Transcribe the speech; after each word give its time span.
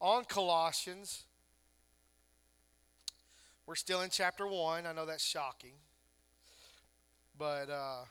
on 0.00 0.24
Colossians. 0.24 1.24
We're 3.66 3.74
still 3.74 4.02
in 4.02 4.10
chapter 4.10 4.46
1. 4.46 4.86
I 4.86 4.92
know 4.92 5.06
that's 5.06 5.24
shocking. 5.24 5.72
But 7.38 7.68
uh, 7.68 8.04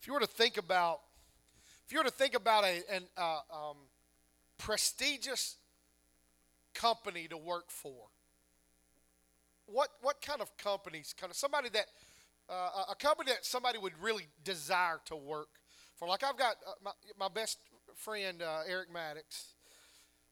if 0.00 0.06
you 0.06 0.12
were 0.12 0.20
to 0.20 0.26
think 0.26 0.56
about 0.56 1.00
if 1.86 1.92
you 1.92 1.98
were 1.98 2.04
to 2.04 2.10
think 2.10 2.34
about 2.34 2.64
a 2.64 2.82
uh, 3.16 3.38
um, 3.50 3.76
prestigious 4.58 5.56
company 6.74 7.26
to 7.28 7.36
work 7.38 7.70
for, 7.70 8.08
what 9.66 9.88
what 10.02 10.20
kind 10.20 10.40
of 10.40 10.54
companies? 10.58 11.14
Kind 11.18 11.30
of 11.30 11.36
somebody 11.36 11.70
that 11.70 11.86
uh, 12.48 12.84
a 12.90 12.94
company 12.94 13.32
that 13.32 13.44
somebody 13.44 13.78
would 13.78 13.94
really 14.00 14.28
desire 14.44 15.00
to 15.06 15.16
work 15.16 15.48
for. 15.98 16.08
Like 16.08 16.24
I've 16.24 16.36
got 16.36 16.56
uh, 16.66 16.72
my, 16.82 16.92
my 17.18 17.28
best 17.28 17.58
friend 17.96 18.42
uh, 18.42 18.60
Eric 18.66 18.92
Maddox. 18.92 19.54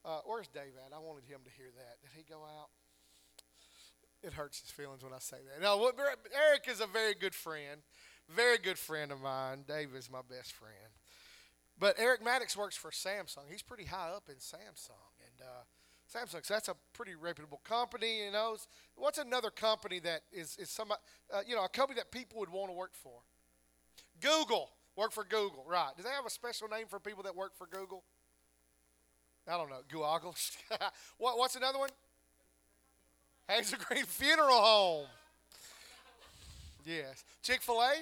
Uh, 0.05 0.21
where's 0.25 0.47
Dave 0.49 0.79
at? 0.87 0.95
I 0.95 1.01
wanted 1.01 1.25
him 1.25 1.41
to 1.45 1.51
hear 1.51 1.67
that. 1.77 2.01
Did 2.01 2.11
he 2.17 2.23
go 2.23 2.43
out? 2.43 2.69
It 4.23 4.33
hurts 4.33 4.61
his 4.61 4.71
feelings 4.71 5.03
when 5.03 5.13
I 5.13 5.19
say 5.19 5.37
that. 5.37 5.61
No, 5.61 5.91
Eric 6.35 6.69
is 6.69 6.81
a 6.81 6.87
very 6.87 7.15
good 7.15 7.35
friend, 7.35 7.83
very 8.29 8.59
good 8.59 8.79
friend 8.79 9.13
of 9.13 9.21
mine. 9.21 9.65
Dave 9.67 9.95
is 9.95 10.11
my 10.11 10.23
best 10.29 10.53
friend. 10.53 10.95
But 11.79 11.97
Eric 11.99 12.25
Maddox 12.25 12.57
works 12.57 12.77
for 12.77 12.91
Samsung. 12.91 13.51
He's 13.51 13.63
pretty 13.63 13.85
high 13.85 14.09
up 14.09 14.29
in 14.29 14.37
Samsung, 14.37 15.13
and 15.21 15.43
uh, 15.43 15.65
Samsung. 16.13 16.47
So 16.47 16.55
that's 16.55 16.69
a 16.69 16.77
pretty 16.95 17.15
reputable 17.15 17.61
company. 17.65 18.25
You 18.25 18.33
know, 18.33 18.57
what's 18.95 19.19
another 19.19 19.51
company 19.51 19.99
that 20.01 20.23
is 20.33 20.57
is 20.57 20.71
some 20.71 20.93
uh, 20.93 21.41
you 21.47 21.55
know 21.55 21.65
a 21.65 21.69
company 21.69 21.99
that 21.99 22.11
people 22.11 22.39
would 22.41 22.51
want 22.51 22.71
to 22.71 22.75
work 22.75 22.95
for? 22.95 23.21
Google. 24.21 24.71
Work 24.97 25.13
for 25.13 25.25
Google, 25.25 25.65
right? 25.69 25.91
Do 25.97 26.03
they 26.03 26.09
have 26.11 26.27
a 26.27 26.31
special 26.31 26.69
name 26.69 26.87
for 26.89 26.99
people 26.99 27.23
that 27.25 27.37
work 27.37 27.57
for 27.57 27.67
Google? 27.67 28.03
I 29.47 29.57
don't 29.57 29.69
know. 29.69 29.81
Google. 29.89 30.35
what, 31.19 31.39
what's 31.39 31.55
another 31.55 31.79
one? 31.79 31.91
Hazel 33.49 33.79
Green 33.87 34.05
Funeral 34.05 34.57
Home. 34.57 35.07
Yes. 36.85 37.25
Chick 37.43 37.63
Fil 37.63 37.81
A. 37.81 37.93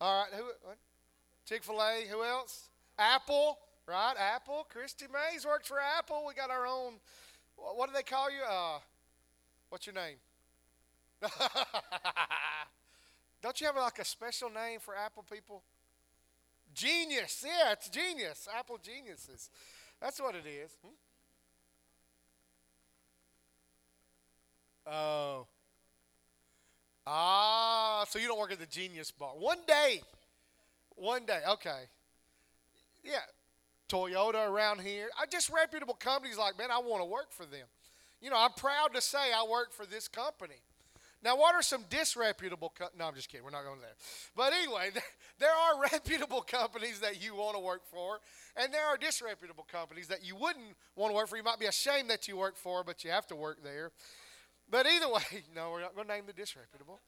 All 0.00 0.22
right. 0.22 0.32
Who? 0.34 0.44
Chick 1.46 1.62
Fil 1.62 1.80
A. 1.80 2.06
Who 2.10 2.22
else? 2.22 2.68
Apple. 2.98 3.58
Right. 3.86 4.14
Apple. 4.18 4.66
Christy 4.70 5.06
Mays 5.12 5.44
works 5.44 5.68
for 5.68 5.78
Apple. 5.78 6.24
We 6.26 6.34
got 6.34 6.50
our 6.50 6.66
own 6.66 6.94
what 7.58 7.88
do 7.88 7.94
they 7.94 8.02
call 8.02 8.30
you? 8.30 8.42
Uh, 8.48 8.78
what's 9.68 9.86
your 9.86 9.94
name? 9.94 10.16
Don't 13.42 13.60
you 13.60 13.66
have 13.66 13.76
like 13.76 13.98
a 13.98 14.04
special 14.04 14.50
name 14.50 14.80
for 14.80 14.96
Apple 14.96 15.24
people? 15.30 15.62
Genius. 16.78 17.44
Yeah, 17.44 17.72
it's 17.72 17.88
genius. 17.88 18.46
Apple 18.56 18.78
geniuses. 18.80 19.50
That's 20.00 20.20
what 20.20 20.36
it 20.36 20.46
is. 20.46 20.70
Hmm? 20.80 20.94
Oh. 24.86 25.46
Ah, 27.04 28.04
so 28.08 28.18
you 28.18 28.28
don't 28.28 28.38
work 28.38 28.52
at 28.52 28.60
the 28.60 28.66
Genius 28.66 29.10
Bar. 29.10 29.30
One 29.30 29.58
day. 29.66 30.02
One 30.94 31.26
day. 31.26 31.40
Okay. 31.50 31.82
Yeah. 33.02 33.18
Toyota 33.88 34.48
around 34.48 34.80
here. 34.80 35.08
I 35.20 35.26
just 35.26 35.50
reputable 35.50 35.94
companies 35.94 36.38
like, 36.38 36.56
man, 36.58 36.70
I 36.70 36.78
want 36.78 37.02
to 37.02 37.06
work 37.06 37.32
for 37.32 37.44
them. 37.44 37.66
You 38.20 38.30
know, 38.30 38.36
I'm 38.38 38.52
proud 38.52 38.94
to 38.94 39.00
say 39.00 39.32
I 39.34 39.44
work 39.50 39.72
for 39.72 39.84
this 39.84 40.06
company. 40.06 40.60
Now, 41.22 41.36
what 41.36 41.54
are 41.54 41.62
some 41.62 41.84
disreputable? 41.90 42.72
Co- 42.78 42.88
no, 42.96 43.06
I'm 43.06 43.14
just 43.14 43.28
kidding. 43.28 43.44
We're 43.44 43.50
not 43.50 43.64
going 43.64 43.80
there. 43.80 43.96
But 44.36 44.52
anyway, 44.52 44.90
there 45.38 45.50
are 45.50 45.82
reputable 45.92 46.42
companies 46.42 47.00
that 47.00 47.22
you 47.22 47.34
want 47.34 47.56
to 47.56 47.60
work 47.60 47.82
for, 47.90 48.18
and 48.56 48.72
there 48.72 48.86
are 48.86 48.96
disreputable 48.96 49.66
companies 49.70 50.08
that 50.08 50.24
you 50.24 50.36
wouldn't 50.36 50.76
want 50.94 51.10
to 51.10 51.16
work 51.16 51.28
for. 51.28 51.36
You 51.36 51.42
might 51.42 51.58
be 51.58 51.66
ashamed 51.66 52.08
that 52.10 52.28
you 52.28 52.36
work 52.36 52.56
for, 52.56 52.84
but 52.84 53.02
you 53.02 53.10
have 53.10 53.26
to 53.28 53.36
work 53.36 53.62
there. 53.64 53.90
But 54.70 54.86
either 54.86 55.08
way, 55.12 55.44
no, 55.54 55.70
we're 55.72 55.80
not 55.80 55.94
going 55.94 56.06
to 56.06 56.14
name 56.14 56.24
the 56.26 56.32
disreputable. 56.32 57.00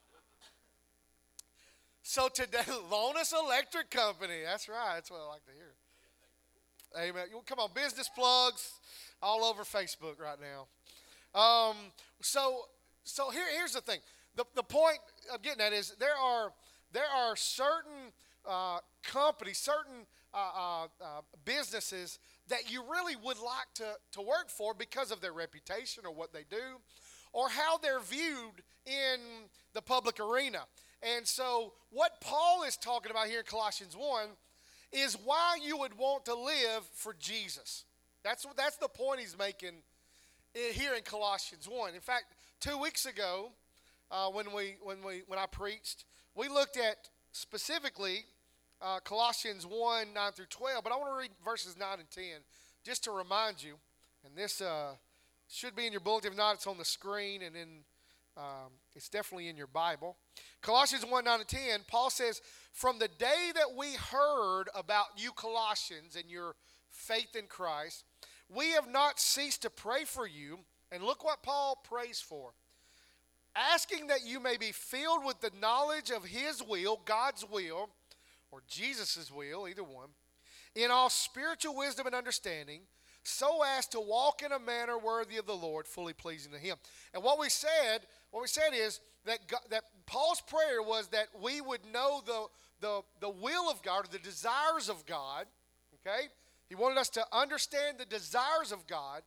So 2.03 2.29
today, 2.29 2.65
Lonus 2.91 3.33
Electric 3.33 3.91
Company. 3.91 4.41
That's 4.45 4.69
right. 4.69 4.95
That's 4.95 5.11
what 5.11 5.21
I 5.21 5.29
like 5.29 5.45
to 5.45 5.53
hear. 5.53 5.75
Amen. 6.99 7.27
Come 7.47 7.61
on, 7.61 7.71
business 7.73 8.11
plugs 8.13 8.73
all 9.23 9.45
over 9.45 9.63
Facebook 9.63 10.19
right 10.21 10.39
now. 10.41 10.67
Um, 11.41 11.77
so, 12.21 12.63
so 13.05 13.31
here, 13.31 13.47
here's 13.57 13.73
the 13.73 13.81
thing. 13.81 14.01
The, 14.37 14.45
the 14.55 14.63
point 14.63 14.99
of 15.33 15.43
getting 15.43 15.61
at 15.61 15.73
is 15.73 15.95
there 15.99 16.17
are 16.17 16.53
there 16.93 17.09
are 17.15 17.37
certain 17.37 18.13
uh, 18.49 18.79
companies, 19.05 19.59
certain 19.59 20.07
uh, 20.35 20.37
uh, 20.37 20.85
uh, 20.85 21.21
businesses 21.45 22.19
that 22.49 22.71
you 22.71 22.83
really 22.91 23.15
would 23.17 23.39
like 23.39 23.73
to, 23.75 23.95
to 24.13 24.21
work 24.21 24.49
for 24.49 24.75
because 24.75 25.11
of 25.11 25.21
their 25.21 25.33
reputation 25.33 26.05
or 26.05 26.13
what 26.13 26.33
they 26.33 26.45
do, 26.51 26.79
or 27.33 27.49
how 27.49 27.79
they're 27.79 28.01
viewed 28.01 28.63
in 28.87 29.21
the 29.73 29.83
public 29.83 30.19
arena. 30.19 30.61
And 31.03 31.27
so, 31.27 31.73
what 31.91 32.21
Paul 32.21 32.65
is 32.65 32.77
talking 32.77 33.11
about 33.11 33.29
here 33.29 33.41
in 33.41 33.45
Colossians 33.45 33.97
1 33.97 34.29
is 34.93 35.17
why 35.25 35.59
you 35.65 35.79
would 35.79 35.97
want 35.97 36.25
to 36.27 36.35
live 36.35 36.85
for 36.93 37.15
Jesus. 37.19 37.85
That's, 38.25 38.47
that's 38.57 38.77
the 38.77 38.89
point 38.89 39.21
he's 39.21 39.39
making 39.39 39.83
here 40.53 40.95
in 40.95 41.03
Colossians 41.03 41.69
1. 41.71 41.95
In 41.95 42.01
fact, 42.01 42.25
two 42.61 42.77
weeks 42.77 43.07
ago, 43.07 43.53
uh, 44.11 44.29
when, 44.29 44.53
we, 44.53 44.77
when, 44.83 45.03
we, 45.03 45.23
when 45.27 45.39
I 45.39 45.47
preached, 45.47 46.05
we 46.35 46.49
looked 46.49 46.77
at 46.77 47.09
specifically 47.33 48.25
uh, 48.83 49.01
Colossians 49.01 49.67
1 49.67 50.13
9 50.15 50.33
through 50.33 50.47
12, 50.47 50.85
but 50.85 50.93
I 50.93 50.97
want 50.97 51.11
to 51.11 51.19
read 51.19 51.31
verses 51.45 51.77
9 51.79 51.89
and 51.99 52.11
10 52.11 52.25
just 52.85 53.05
to 53.05 53.11
remind 53.11 53.63
you. 53.63 53.75
And 54.25 54.37
this 54.37 54.61
uh, 54.61 54.93
should 55.49 55.75
be 55.75 55.87
in 55.87 55.93
your 55.93 56.01
bulletin. 56.01 56.33
If 56.33 56.37
not, 56.37 56.55
it's 56.55 56.67
on 56.67 56.79
the 56.79 56.85
screen 56.85 57.43
and 57.43 57.57
in 57.57 57.69
um, 58.37 58.71
it's 58.95 59.09
definitely 59.09 59.49
in 59.49 59.57
your 59.57 59.67
Bible. 59.67 60.17
Colossians 60.63 61.05
1 61.05 61.25
9 61.25 61.41
and 61.41 61.49
10, 61.49 61.81
Paul 61.89 62.11
says, 62.11 62.41
From 62.73 62.99
the 62.99 63.09
day 63.09 63.51
that 63.55 63.75
we 63.77 63.95
heard 63.95 64.65
about 64.75 65.07
you, 65.17 65.33
Colossians, 65.33 66.17
and 66.17 66.31
your 66.31 66.55
faith 66.91 67.37
in 67.37 67.47
Christ, 67.47 68.05
we 68.49 68.71
have 68.71 68.89
not 68.89 69.19
ceased 69.21 69.63
to 69.63 69.71
pray 69.71 70.05
for 70.05 70.27
you. 70.27 70.61
And 70.93 71.03
look 71.03 71.25
what 71.25 71.43
Paul 71.43 71.79
prays 71.85 72.21
for 72.21 72.53
asking 73.55 74.07
that 74.09 74.25
you 74.25 74.41
may 74.41 74.57
be 74.57 74.73
filled 74.73 75.25
with 75.25 75.41
the 75.41 75.51
knowledge 75.61 76.11
of 76.11 76.25
His 76.25 76.63
will, 76.63 77.01
God's 77.05 77.45
will, 77.51 77.91
or 78.51 78.63
Jesus' 78.69 79.31
will, 79.31 79.69
either 79.69 79.85
one, 79.85 80.09
in 80.75 80.91
all 80.91 81.11
spiritual 81.11 81.77
wisdom 81.77 82.07
and 82.07 82.15
understanding 82.15 82.83
so 83.23 83.63
as 83.77 83.87
to 83.89 84.01
walk 84.01 84.43
in 84.43 84.53
a 84.53 84.59
manner 84.59 84.99
worthy 84.99 85.37
of 85.37 85.47
the 85.47 85.57
Lord, 85.57 85.87
fully 85.87 86.13
pleasing 86.13 86.53
to 86.53 86.59
Him. 86.59 86.77
And 87.13 87.23
what 87.23 87.39
we 87.39 87.49
said, 87.49 88.01
what 88.31 88.41
we 88.41 88.49
said 88.49 88.71
is 88.73 89.01
that 89.27 89.47
God, 89.47 89.61
that 89.71 89.85
Paul's 90.07 90.41
prayer 90.41 90.83
was 90.83 91.09
that 91.09 91.27
we 91.41 91.61
would 91.61 91.81
know 91.93 92.23
the, 92.25 92.47
the, 92.81 93.03
the 93.21 93.31
will 93.31 93.71
of 93.71 93.83
God 93.83 94.07
or 94.07 94.09
the 94.11 94.19
desires 94.19 94.89
of 94.89 95.05
God. 95.07 95.47
Okay? 95.95 96.29
He 96.69 96.75
wanted 96.75 96.99
us 96.99 97.11
to 97.11 97.25
understand 97.33 97.99
the 97.99 98.07
desires 98.07 98.73
of 98.73 98.87
God 98.87 99.23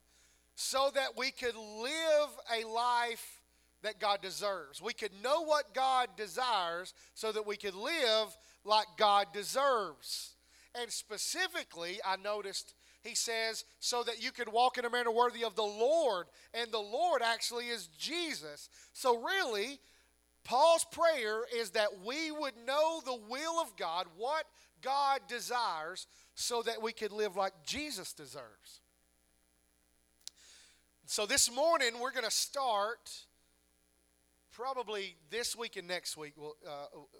so 0.56 0.92
that 0.94 1.18
we 1.18 1.32
could 1.32 1.56
live 1.56 2.30
a 2.56 2.68
life 2.68 3.42
that 3.82 4.00
God 4.00 4.22
deserves. 4.22 4.82
We 4.82 4.94
could 4.94 5.12
know 5.22 5.42
what 5.42 5.74
God 5.74 6.10
desires 6.16 6.94
so 7.14 7.32
that 7.32 7.46
we 7.46 7.58
could 7.58 7.76
live 7.76 8.38
like 8.64 8.88
God 8.98 9.28
deserves. 9.34 10.36
And 10.80 10.92
specifically, 10.92 12.00
I 12.06 12.16
noticed 12.16 12.74
he 13.04 13.16
says, 13.16 13.66
so 13.80 14.02
that 14.04 14.24
you 14.24 14.32
could 14.32 14.48
walk 14.48 14.78
in 14.78 14.86
a 14.86 14.90
manner 14.90 15.12
worthy 15.12 15.44
of 15.44 15.56
the 15.56 15.62
Lord. 15.62 16.28
And 16.54 16.72
the 16.72 16.80
Lord 16.80 17.22
actually 17.22 17.68
is 17.68 17.88
Jesus. 17.98 18.70
So, 18.94 19.22
really, 19.22 19.80
Paul's 20.46 20.86
prayer 20.86 21.42
is 21.54 21.72
that 21.72 22.06
we 22.06 22.32
would 22.32 22.54
know 22.66 23.02
the 23.04 23.20
will 23.30 23.62
of 23.62 23.76
God, 23.76 24.08
what 24.18 24.46
God 24.82 25.20
desires, 25.28 26.08
so 26.34 26.62
that 26.62 26.82
we 26.82 26.94
could 26.94 27.12
live 27.12 27.36
like 27.36 27.54
Jesus 27.66 28.14
deserves. 28.14 28.80
So, 31.06 31.26
this 31.26 31.54
morning, 31.54 32.00
we're 32.00 32.14
going 32.14 32.24
to 32.24 32.32
start 32.32 33.12
probably 34.54 35.18
this 35.30 35.54
week 35.54 35.76
and 35.76 35.86
next 35.86 36.16
week, 36.16 36.34
uh, 36.40 36.70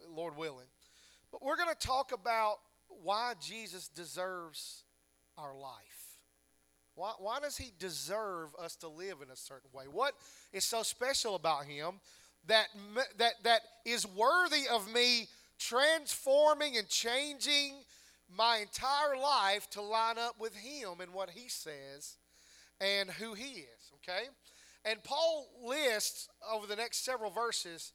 Lord 0.10 0.38
willing. 0.38 0.68
But 1.34 1.44
we're 1.44 1.58
going 1.58 1.70
to 1.70 1.88
talk 1.88 2.14
about 2.14 2.60
why 2.88 3.34
Jesus 3.42 3.90
deserves 3.90 4.84
our 5.38 5.54
life? 5.54 6.18
Why, 6.96 7.12
why 7.20 7.42
does 7.42 7.58
he 7.58 7.72
deserve 7.78 8.56
us 8.58 8.78
to 8.78 8.88
live 8.88 9.18
in 9.22 9.30
a 9.30 9.36
certain 9.36 9.70
way? 9.74 9.86
What 9.92 10.14
is 10.54 10.64
so 10.64 10.82
special 10.82 11.36
about 11.36 11.66
him 11.66 12.00
that, 12.48 12.68
that, 13.18 13.34
that 13.44 13.62
is 13.86 14.08
worthy 14.08 14.64
of 14.72 14.92
me 14.94 15.28
transforming 15.60 16.78
and 16.78 16.88
changing 16.88 17.74
my 18.34 18.60
entire 18.60 19.18
life 19.22 19.70
to 19.72 19.82
line 19.82 20.18
up 20.18 20.40
with 20.40 20.56
him 20.56 21.02
and 21.02 21.14
what 21.14 21.32
he 21.32 21.50
says 21.50 22.16
and 22.82 23.10
who 23.10 23.34
he 23.34 23.62
is, 23.62 23.92
okay? 23.96 24.28
And 24.86 25.04
Paul 25.04 25.48
lists 25.64 26.30
over 26.52 26.68
the 26.68 26.76
next 26.76 27.06
several 27.06 27.32
verses 27.32 27.94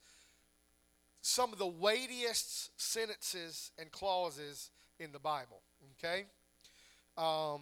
some 1.21 1.51
of 1.51 1.59
the 1.59 1.67
weightiest 1.67 2.71
sentences 2.79 3.71
and 3.77 3.91
clauses 3.91 4.71
in 4.99 5.11
the 5.11 5.19
Bible. 5.19 5.61
Okay? 5.97 6.25
Um, 7.17 7.61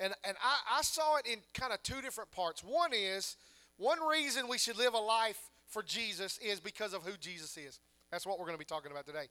and 0.00 0.12
and 0.24 0.36
I, 0.42 0.78
I 0.78 0.82
saw 0.82 1.16
it 1.16 1.26
in 1.26 1.38
kind 1.52 1.72
of 1.72 1.82
two 1.82 2.00
different 2.02 2.30
parts. 2.32 2.62
One 2.62 2.90
is, 2.92 3.36
one 3.76 3.98
reason 4.00 4.48
we 4.48 4.58
should 4.58 4.76
live 4.76 4.94
a 4.94 4.98
life 4.98 5.38
for 5.68 5.82
Jesus 5.82 6.38
is 6.38 6.60
because 6.60 6.94
of 6.94 7.02
who 7.02 7.16
Jesus 7.18 7.56
is. 7.56 7.80
That's 8.10 8.26
what 8.26 8.38
we're 8.38 8.46
going 8.46 8.56
to 8.56 8.58
be 8.58 8.64
talking 8.64 8.90
about 8.90 9.06
today. 9.06 9.26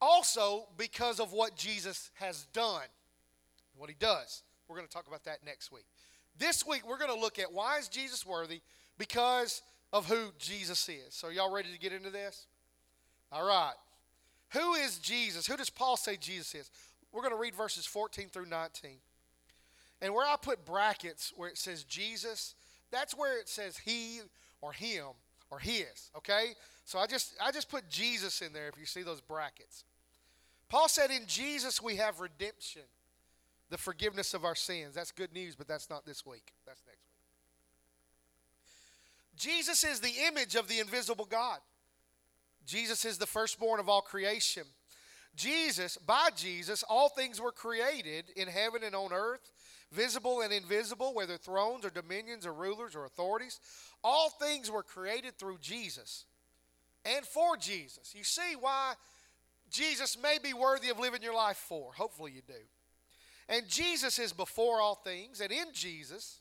Also, 0.00 0.66
because 0.76 1.20
of 1.20 1.32
what 1.32 1.56
Jesus 1.56 2.10
has 2.14 2.46
done, 2.52 2.86
what 3.76 3.88
he 3.88 3.96
does. 3.98 4.42
We're 4.68 4.76
going 4.76 4.86
to 4.86 4.92
talk 4.92 5.06
about 5.06 5.24
that 5.24 5.44
next 5.44 5.72
week. 5.72 5.84
This 6.38 6.66
week, 6.66 6.88
we're 6.88 6.98
going 6.98 7.14
to 7.14 7.20
look 7.20 7.38
at 7.38 7.52
why 7.52 7.78
is 7.78 7.88
Jesus 7.88 8.26
worthy? 8.26 8.60
Because 8.98 9.62
of 9.92 10.06
who 10.06 10.32
Jesus 10.38 10.88
is. 10.88 11.14
So, 11.14 11.28
y'all 11.28 11.52
ready 11.52 11.72
to 11.72 11.78
get 11.78 11.92
into 11.92 12.10
this? 12.10 12.46
All 13.30 13.46
right. 13.46 13.74
Who 14.50 14.74
is 14.74 14.98
Jesus? 14.98 15.46
Who 15.46 15.56
does 15.56 15.70
Paul 15.70 15.96
say 15.96 16.16
Jesus 16.16 16.54
is? 16.54 16.70
We're 17.12 17.22
going 17.22 17.32
to 17.32 17.38
read 17.38 17.54
verses 17.54 17.86
14 17.86 18.28
through 18.28 18.46
19. 18.46 18.92
And 20.00 20.12
where 20.12 20.26
I 20.26 20.36
put 20.40 20.64
brackets 20.64 21.32
where 21.36 21.48
it 21.48 21.58
says 21.58 21.84
Jesus, 21.84 22.54
that's 22.90 23.16
where 23.16 23.38
it 23.38 23.48
says 23.48 23.78
he 23.78 24.20
or 24.60 24.72
him 24.72 25.06
or 25.50 25.58
his, 25.58 26.10
okay? 26.16 26.48
So 26.84 26.98
I 26.98 27.06
just 27.06 27.34
I 27.42 27.50
just 27.52 27.70
put 27.70 27.88
Jesus 27.88 28.42
in 28.42 28.52
there 28.52 28.68
if 28.68 28.78
you 28.78 28.86
see 28.86 29.02
those 29.02 29.20
brackets. 29.20 29.84
Paul 30.68 30.88
said 30.88 31.10
in 31.10 31.26
Jesus 31.26 31.80
we 31.80 31.96
have 31.96 32.20
redemption, 32.20 32.82
the 33.74 33.78
forgiveness 33.78 34.34
of 34.34 34.44
our 34.44 34.54
sins. 34.54 34.94
That's 34.94 35.10
good 35.10 35.32
news, 35.32 35.56
but 35.56 35.66
that's 35.66 35.90
not 35.90 36.06
this 36.06 36.24
week. 36.24 36.52
That's 36.64 36.80
next 36.86 37.02
week. 37.02 37.24
Jesus 39.36 39.82
is 39.82 39.98
the 39.98 40.12
image 40.28 40.54
of 40.54 40.68
the 40.68 40.78
invisible 40.78 41.24
God. 41.24 41.58
Jesus 42.64 43.04
is 43.04 43.18
the 43.18 43.26
firstborn 43.26 43.80
of 43.80 43.88
all 43.88 44.00
creation. 44.00 44.62
Jesus, 45.34 45.96
by 45.96 46.28
Jesus, 46.36 46.84
all 46.88 47.08
things 47.08 47.40
were 47.40 47.50
created 47.50 48.26
in 48.36 48.46
heaven 48.46 48.84
and 48.84 48.94
on 48.94 49.12
earth, 49.12 49.50
visible 49.90 50.40
and 50.40 50.52
invisible, 50.52 51.12
whether 51.12 51.36
thrones 51.36 51.84
or 51.84 51.90
dominions 51.90 52.46
or 52.46 52.52
rulers 52.52 52.94
or 52.94 53.04
authorities. 53.04 53.58
All 54.04 54.30
things 54.30 54.70
were 54.70 54.84
created 54.84 55.36
through 55.36 55.58
Jesus 55.60 56.26
and 57.04 57.26
for 57.26 57.56
Jesus. 57.56 58.14
You 58.14 58.22
see 58.22 58.54
why 58.54 58.94
Jesus 59.68 60.16
may 60.16 60.38
be 60.40 60.54
worthy 60.54 60.90
of 60.90 61.00
living 61.00 61.22
your 61.22 61.34
life 61.34 61.56
for. 61.56 61.92
Hopefully, 61.92 62.30
you 62.36 62.42
do. 62.46 62.54
And 63.48 63.68
Jesus 63.68 64.18
is 64.18 64.32
before 64.32 64.80
all 64.80 64.94
things, 64.94 65.40
and 65.40 65.52
in 65.52 65.66
Jesus, 65.72 66.40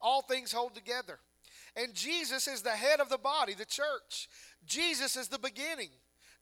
all 0.00 0.22
things 0.22 0.52
hold 0.52 0.74
together. 0.74 1.18
And 1.76 1.94
Jesus 1.94 2.46
is 2.46 2.62
the 2.62 2.70
head 2.70 3.00
of 3.00 3.08
the 3.08 3.18
body, 3.18 3.54
the 3.54 3.64
church. 3.64 4.28
Jesus 4.64 5.16
is 5.16 5.28
the 5.28 5.38
beginning. 5.38 5.90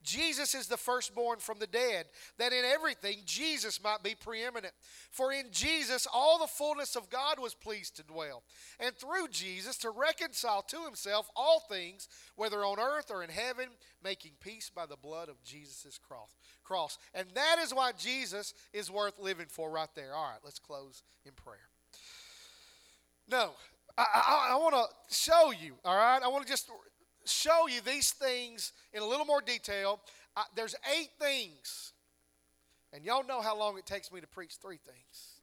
Jesus 0.02 0.54
is 0.54 0.66
the 0.66 0.76
firstborn 0.76 1.38
from 1.38 1.58
the 1.58 1.66
dead, 1.66 2.06
that 2.38 2.52
in 2.52 2.64
everything 2.64 3.19
Jesus 3.25 3.82
might 3.82 4.02
be 4.02 4.14
preeminent. 4.14 4.75
For 5.10 5.32
in 5.32 5.46
Jesus 5.50 6.06
all 6.12 6.38
the 6.38 6.46
fullness 6.46 6.96
of 6.96 7.10
God 7.10 7.38
was 7.38 7.54
pleased 7.54 7.96
to 7.96 8.02
dwell, 8.02 8.43
and 8.81 8.94
through 8.94 9.28
Jesus 9.31 9.76
to 9.78 9.90
reconcile 9.90 10.62
to 10.62 10.84
himself 10.84 11.31
all 11.37 11.60
things, 11.60 12.08
whether 12.37 12.64
on 12.64 12.78
earth 12.78 13.10
or 13.10 13.22
in 13.22 13.31
heaven, 13.31 13.69
making 14.02 14.32
peace 14.40 14.70
by 14.70 14.87
the 14.87 14.96
blood 14.96 15.28
of 15.28 15.43
Jesus' 15.44 15.99
cross. 15.99 16.37
Cross. 16.64 16.98
And 17.14 17.28
that 17.34 17.58
is 17.62 17.75
why 17.75 17.93
Jesus 17.93 18.55
is 18.72 18.90
worth 18.90 19.19
living 19.19 19.46
for 19.48 19.70
right 19.70 19.88
there. 19.94 20.14
All 20.14 20.25
right, 20.25 20.40
let's 20.44 20.58
close 20.58 21.02
in 21.25 21.32
prayer. 21.32 21.69
No, 23.28 23.52
I, 23.96 24.05
I, 24.14 24.48
I 24.52 24.56
want 24.56 24.75
to 24.75 25.14
show 25.14 25.52
you, 25.52 25.75
all 25.84 25.96
right? 25.96 26.20
I 26.22 26.28
want 26.28 26.44
to 26.44 26.50
just 26.50 26.69
show 27.24 27.66
you 27.69 27.80
these 27.80 28.12
things 28.12 28.72
in 28.92 29.02
a 29.02 29.06
little 29.06 29.26
more 29.26 29.40
detail. 29.40 30.00
Uh, 30.36 30.42
there's 30.54 30.74
eight 30.98 31.10
things, 31.20 31.92
and 32.92 33.04
y'all 33.04 33.24
know 33.24 33.40
how 33.40 33.56
long 33.58 33.78
it 33.78 33.86
takes 33.86 34.12
me 34.12 34.20
to 34.20 34.26
preach 34.26 34.56
three 34.60 34.78
things. 34.78 35.40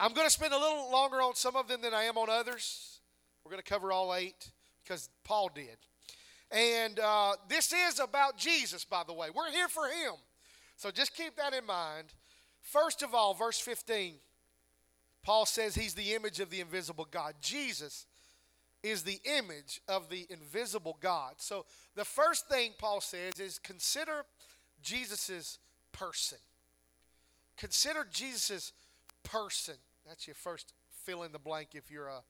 I'm 0.00 0.12
going 0.12 0.26
to 0.26 0.32
spend 0.32 0.52
a 0.52 0.58
little 0.58 0.90
longer 0.90 1.22
on 1.22 1.34
some 1.34 1.56
of 1.56 1.68
them 1.68 1.80
than 1.80 1.94
I 1.94 2.04
am 2.04 2.18
on 2.18 2.28
others. 2.28 2.98
We're 3.44 3.50
going 3.50 3.62
to 3.62 3.68
cover 3.68 3.92
all 3.92 4.14
eight 4.14 4.50
because 4.82 5.08
Paul 5.22 5.50
did. 5.54 5.76
And 6.50 6.98
uh, 6.98 7.34
this 7.48 7.72
is 7.72 8.00
about 8.00 8.36
Jesus, 8.36 8.84
by 8.84 9.02
the 9.06 9.12
way. 9.12 9.28
We're 9.34 9.50
here 9.50 9.68
for 9.68 9.86
him. 9.86 10.14
So 10.76 10.90
just 10.90 11.14
keep 11.16 11.36
that 11.36 11.54
in 11.54 11.64
mind. 11.64 12.08
First 12.60 13.02
of 13.02 13.14
all, 13.14 13.34
verse 13.34 13.58
15, 13.58 14.14
Paul 15.22 15.46
says 15.46 15.74
he's 15.74 15.94
the 15.94 16.14
image 16.14 16.40
of 16.40 16.50
the 16.50 16.60
invisible 16.60 17.06
God. 17.10 17.34
Jesus 17.40 18.06
is 18.84 19.02
the 19.02 19.18
image 19.24 19.80
of 19.88 20.10
the 20.10 20.26
invisible 20.28 20.98
God. 21.00 21.36
So 21.38 21.64
the 21.96 22.04
first 22.04 22.48
thing 22.48 22.72
Paul 22.78 23.00
says 23.00 23.40
is 23.40 23.58
consider 23.58 24.26
Jesus' 24.82 25.58
person. 25.90 26.38
Consider 27.56 28.06
Jesus' 28.12 28.72
person. 29.22 29.76
That's 30.06 30.26
your 30.26 30.34
first 30.34 30.74
fill 31.04 31.22
in 31.22 31.32
the 31.32 31.38
blank 31.38 31.70
if 31.72 31.90
you're 31.90 32.08
a 32.08 32.22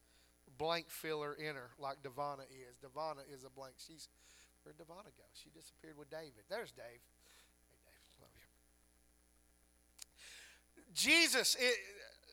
blank 0.57 0.87
filler 0.89 1.37
inner 1.37 1.71
like 1.81 1.97
Devana 2.05 2.45
is. 2.49 2.77
Devana 2.79 3.23
is 3.35 3.43
a 3.45 3.51
blank. 3.51 3.75
She's 3.85 4.09
where'd 4.63 4.77
Devana 4.77 5.11
go? 5.17 5.25
She 5.35 5.51
disappeared 5.51 5.99
with 5.99 6.09
David. 6.09 6.45
There's 6.49 6.71
Dave. 6.71 6.85
Hey 6.87 7.81
Dave, 7.85 8.21
love 8.21 8.31
you. 8.37 8.47
Jesus, 10.95 11.57
it, 11.59 11.75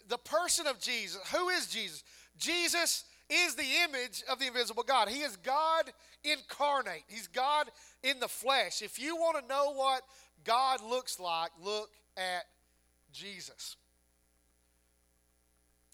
the 0.07 0.19
person 0.19 0.67
of 0.67 0.79
Jesus. 0.79 1.21
Who 1.31 1.49
is 1.49 1.65
Jesus? 1.65 2.03
Jesus 2.37 3.05
is 3.31 3.55
the 3.55 3.65
image 3.85 4.23
of 4.29 4.39
the 4.39 4.47
invisible 4.47 4.83
God. 4.83 5.07
He 5.09 5.21
is 5.21 5.37
God 5.37 5.91
incarnate, 6.23 7.03
He's 7.07 7.27
God 7.27 7.69
in 8.03 8.19
the 8.19 8.27
flesh. 8.27 8.81
If 8.81 8.99
you 8.99 9.15
want 9.15 9.41
to 9.41 9.47
know 9.47 9.73
what 9.73 10.03
God 10.43 10.81
looks 10.81 11.19
like, 11.19 11.51
look 11.63 11.89
at 12.17 12.43
Jesus. 13.13 13.77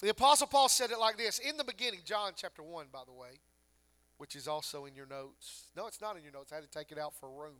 The 0.01 0.10
Apostle 0.10 0.48
Paul 0.48 0.69
said 0.69 0.92
it 0.92 1.00
like 1.00 1.18
this 1.18 1.39
in 1.39 1.57
the 1.57 1.63
beginning, 1.63 2.01
John 2.06 2.34
chapter 2.36 2.62
1, 2.62 2.88
by 2.92 3.01
the 3.07 3.13
way, 3.13 3.40
which 4.18 4.36
is 4.36 4.48
also 4.48 4.86
in 4.86 4.95
your 4.95 5.07
notes. 5.07 5.66
No, 5.75 5.88
it's 5.88 6.01
not 6.01 6.16
in 6.18 6.24
your 6.24 6.31
notes. 6.31 6.51
I 6.51 6.56
had 6.56 6.63
to 6.63 6.69
take 6.69 6.92
it 6.92 7.00
out 7.00 7.13
for 7.16 7.30
room. 7.30 7.57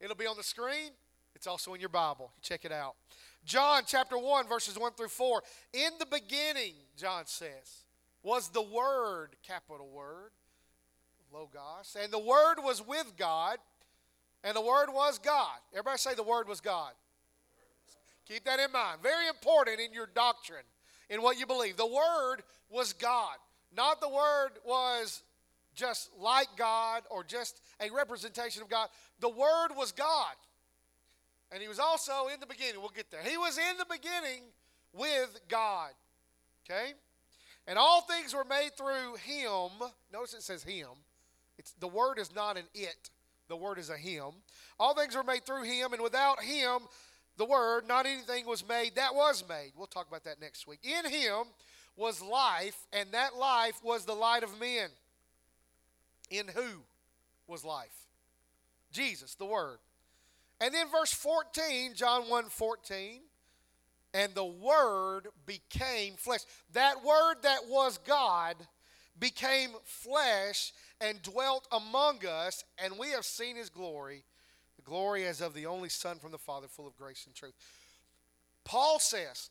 It'll 0.00 0.16
be 0.16 0.26
on 0.26 0.36
the 0.36 0.42
screen. 0.42 0.90
It's 1.34 1.46
also 1.46 1.74
in 1.74 1.80
your 1.80 1.90
Bible. 1.90 2.32
Check 2.40 2.64
it 2.64 2.72
out. 2.72 2.94
John 3.44 3.82
chapter 3.86 4.16
1, 4.16 4.48
verses 4.48 4.78
1 4.78 4.92
through 4.92 5.08
4. 5.08 5.42
In 5.74 5.90
the 5.98 6.06
beginning, 6.06 6.72
John 6.96 7.26
says, 7.26 7.84
was 8.26 8.48
the 8.48 8.60
Word, 8.60 9.36
capital 9.46 9.88
Word, 9.88 10.32
Logos. 11.32 11.96
And 12.02 12.12
the 12.12 12.18
Word 12.18 12.56
was 12.58 12.84
with 12.84 13.12
God, 13.16 13.58
and 14.42 14.56
the 14.56 14.60
Word 14.60 14.88
was 14.92 15.20
God. 15.20 15.56
Everybody 15.72 15.98
say 15.98 16.14
the 16.14 16.24
Word 16.24 16.48
was 16.48 16.60
God. 16.60 16.90
Keep 18.26 18.44
that 18.44 18.58
in 18.58 18.72
mind. 18.72 19.00
Very 19.00 19.28
important 19.28 19.78
in 19.78 19.92
your 19.92 20.08
doctrine, 20.12 20.64
in 21.08 21.22
what 21.22 21.38
you 21.38 21.46
believe. 21.46 21.76
The 21.76 21.86
Word 21.86 22.38
was 22.68 22.92
God. 22.92 23.36
Not 23.76 24.00
the 24.00 24.08
Word 24.08 24.50
was 24.66 25.22
just 25.76 26.10
like 26.18 26.48
God 26.56 27.04
or 27.10 27.22
just 27.22 27.60
a 27.80 27.88
representation 27.94 28.60
of 28.60 28.68
God. 28.68 28.88
The 29.20 29.28
Word 29.28 29.68
was 29.76 29.92
God. 29.92 30.34
And 31.52 31.62
He 31.62 31.68
was 31.68 31.78
also 31.78 32.26
in 32.34 32.40
the 32.40 32.46
beginning. 32.46 32.80
We'll 32.80 32.88
get 32.88 33.08
there. 33.12 33.22
He 33.22 33.36
was 33.36 33.56
in 33.56 33.78
the 33.78 33.86
beginning 33.88 34.42
with 34.92 35.38
God. 35.48 35.90
Okay? 36.68 36.94
And 37.66 37.78
all 37.78 38.00
things 38.02 38.34
were 38.34 38.44
made 38.44 38.70
through 38.76 39.16
him. 39.16 39.70
Notice 40.12 40.34
it 40.34 40.42
says 40.42 40.62
him. 40.62 40.88
It's, 41.58 41.72
the 41.80 41.88
word 41.88 42.18
is 42.18 42.34
not 42.34 42.56
an 42.56 42.64
it, 42.74 43.10
the 43.48 43.56
word 43.56 43.78
is 43.78 43.90
a 43.90 43.96
him. 43.96 44.32
All 44.78 44.94
things 44.94 45.16
were 45.16 45.24
made 45.24 45.44
through 45.44 45.62
him, 45.62 45.92
and 45.92 46.02
without 46.02 46.42
him, 46.42 46.80
the 47.38 47.44
word, 47.44 47.86
not 47.86 48.06
anything 48.06 48.46
was 48.46 48.66
made 48.66 48.94
that 48.96 49.14
was 49.14 49.44
made. 49.48 49.72
We'll 49.76 49.86
talk 49.86 50.08
about 50.08 50.24
that 50.24 50.40
next 50.40 50.66
week. 50.66 50.80
In 50.82 51.10
him 51.10 51.44
was 51.96 52.22
life, 52.22 52.86
and 52.92 53.10
that 53.12 53.36
life 53.36 53.80
was 53.82 54.04
the 54.04 54.14
light 54.14 54.42
of 54.42 54.60
men. 54.60 54.88
In 56.30 56.48
who 56.48 56.82
was 57.46 57.64
life? 57.64 58.06
Jesus, 58.92 59.34
the 59.34 59.44
Word. 59.44 59.78
And 60.60 60.74
then 60.74 60.86
verse 60.90 61.12
14, 61.12 61.94
John 61.94 62.28
1 62.28 62.44
14 62.44 63.20
and 64.14 64.34
the 64.34 64.44
Word 64.44 65.28
became 65.44 66.14
flesh. 66.14 66.40
That 66.72 67.04
Word 67.04 67.36
that 67.42 67.68
was 67.68 67.98
God 67.98 68.56
became 69.18 69.70
flesh 69.84 70.72
and 71.00 71.22
dwelt 71.22 71.66
among 71.72 72.24
us, 72.26 72.64
and 72.78 72.98
we 72.98 73.10
have 73.10 73.24
seen 73.24 73.56
His 73.56 73.70
glory, 73.70 74.24
the 74.76 74.82
glory 74.82 75.26
as 75.26 75.40
of 75.40 75.54
the 75.54 75.66
only 75.66 75.88
Son 75.88 76.18
from 76.18 76.32
the 76.32 76.38
Father, 76.38 76.66
full 76.68 76.86
of 76.86 76.96
grace 76.96 77.24
and 77.26 77.34
truth. 77.34 77.54
Paul 78.64 78.98
says, 78.98 79.50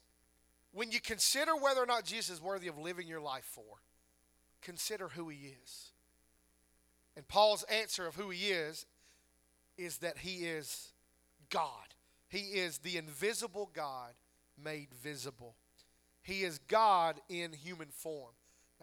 when 0.72 0.92
you 0.92 1.00
consider 1.00 1.56
whether 1.56 1.82
or 1.82 1.86
not 1.86 2.04
Jesus 2.04 2.36
is 2.36 2.42
worthy 2.42 2.68
of 2.68 2.78
living 2.78 3.08
your 3.08 3.22
life 3.22 3.46
for, 3.46 3.82
consider 4.62 5.08
who 5.10 5.30
He 5.30 5.54
is. 5.64 5.92
And 7.16 7.28
Paul's 7.28 7.64
answer 7.64 8.06
of 8.06 8.16
who 8.16 8.30
He 8.30 8.48
is 8.48 8.86
is 9.78 10.00
that 10.00 10.18
He 10.18 10.46
is 10.46 10.92
God. 11.50 11.94
He 12.28 12.40
is 12.40 12.80
the 12.80 12.98
invisible 12.98 13.70
God 13.74 14.12
made 14.62 14.88
visible. 15.04 15.56
He 16.22 16.42
is 16.42 16.60
God 16.68 17.20
in 17.30 17.54
human 17.54 17.90
form. 17.90 18.34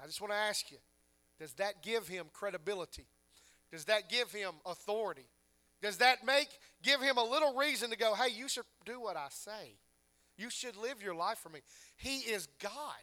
I 0.03 0.07
just 0.07 0.21
want 0.21 0.33
to 0.33 0.39
ask 0.39 0.71
you 0.71 0.79
does 1.39 1.53
that 1.55 1.83
give 1.83 2.07
him 2.07 2.27
credibility? 2.33 3.07
Does 3.71 3.87
that 3.87 4.09
give 4.09 4.31
him 4.31 4.53
authority? 4.65 5.27
Does 5.81 5.97
that 5.99 6.25
make 6.25 6.49
give 6.83 7.01
him 7.01 7.17
a 7.17 7.25
little 7.25 7.55
reason 7.57 7.91
to 7.91 7.97
go, 7.97 8.15
"Hey, 8.15 8.29
you 8.29 8.49
should 8.49 8.67
do 8.85 9.01
what 9.01 9.17
I 9.17 9.29
say. 9.31 9.79
You 10.37 10.51
should 10.51 10.77
live 10.77 11.03
your 11.03 11.15
life 11.15 11.39
for 11.39 11.49
me." 11.49 11.63
He 11.97 12.21
is 12.21 12.47
God. 12.59 13.03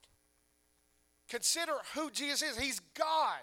Consider 1.28 1.78
who 1.94 2.10
Jesus 2.10 2.42
is. 2.42 2.58
He's 2.58 2.80
God. 2.94 3.42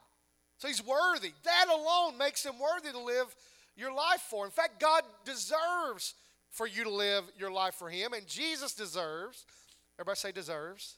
So 0.59 0.69
he's 0.69 0.83
worthy. 0.83 1.33
That 1.43 1.69
alone 1.69 2.17
makes 2.17 2.45
him 2.45 2.59
worthy 2.59 2.91
to 2.91 2.99
live 2.99 3.35
your 3.77 3.93
life 3.93 4.23
for. 4.23 4.45
In 4.47 4.51
fact, 4.51 4.81
God 4.81 5.05
deserves 5.25 6.15
for 6.57 6.67
you 6.67 6.85
to 6.85 6.91
live 6.91 7.25
your 7.39 7.51
life 7.51 7.75
for 7.75 7.91
him, 7.91 8.15
and 8.15 8.27
Jesus 8.27 8.73
deserves. 8.73 9.45
Everybody 9.99 10.17
say 10.17 10.33
deserves. 10.33 10.97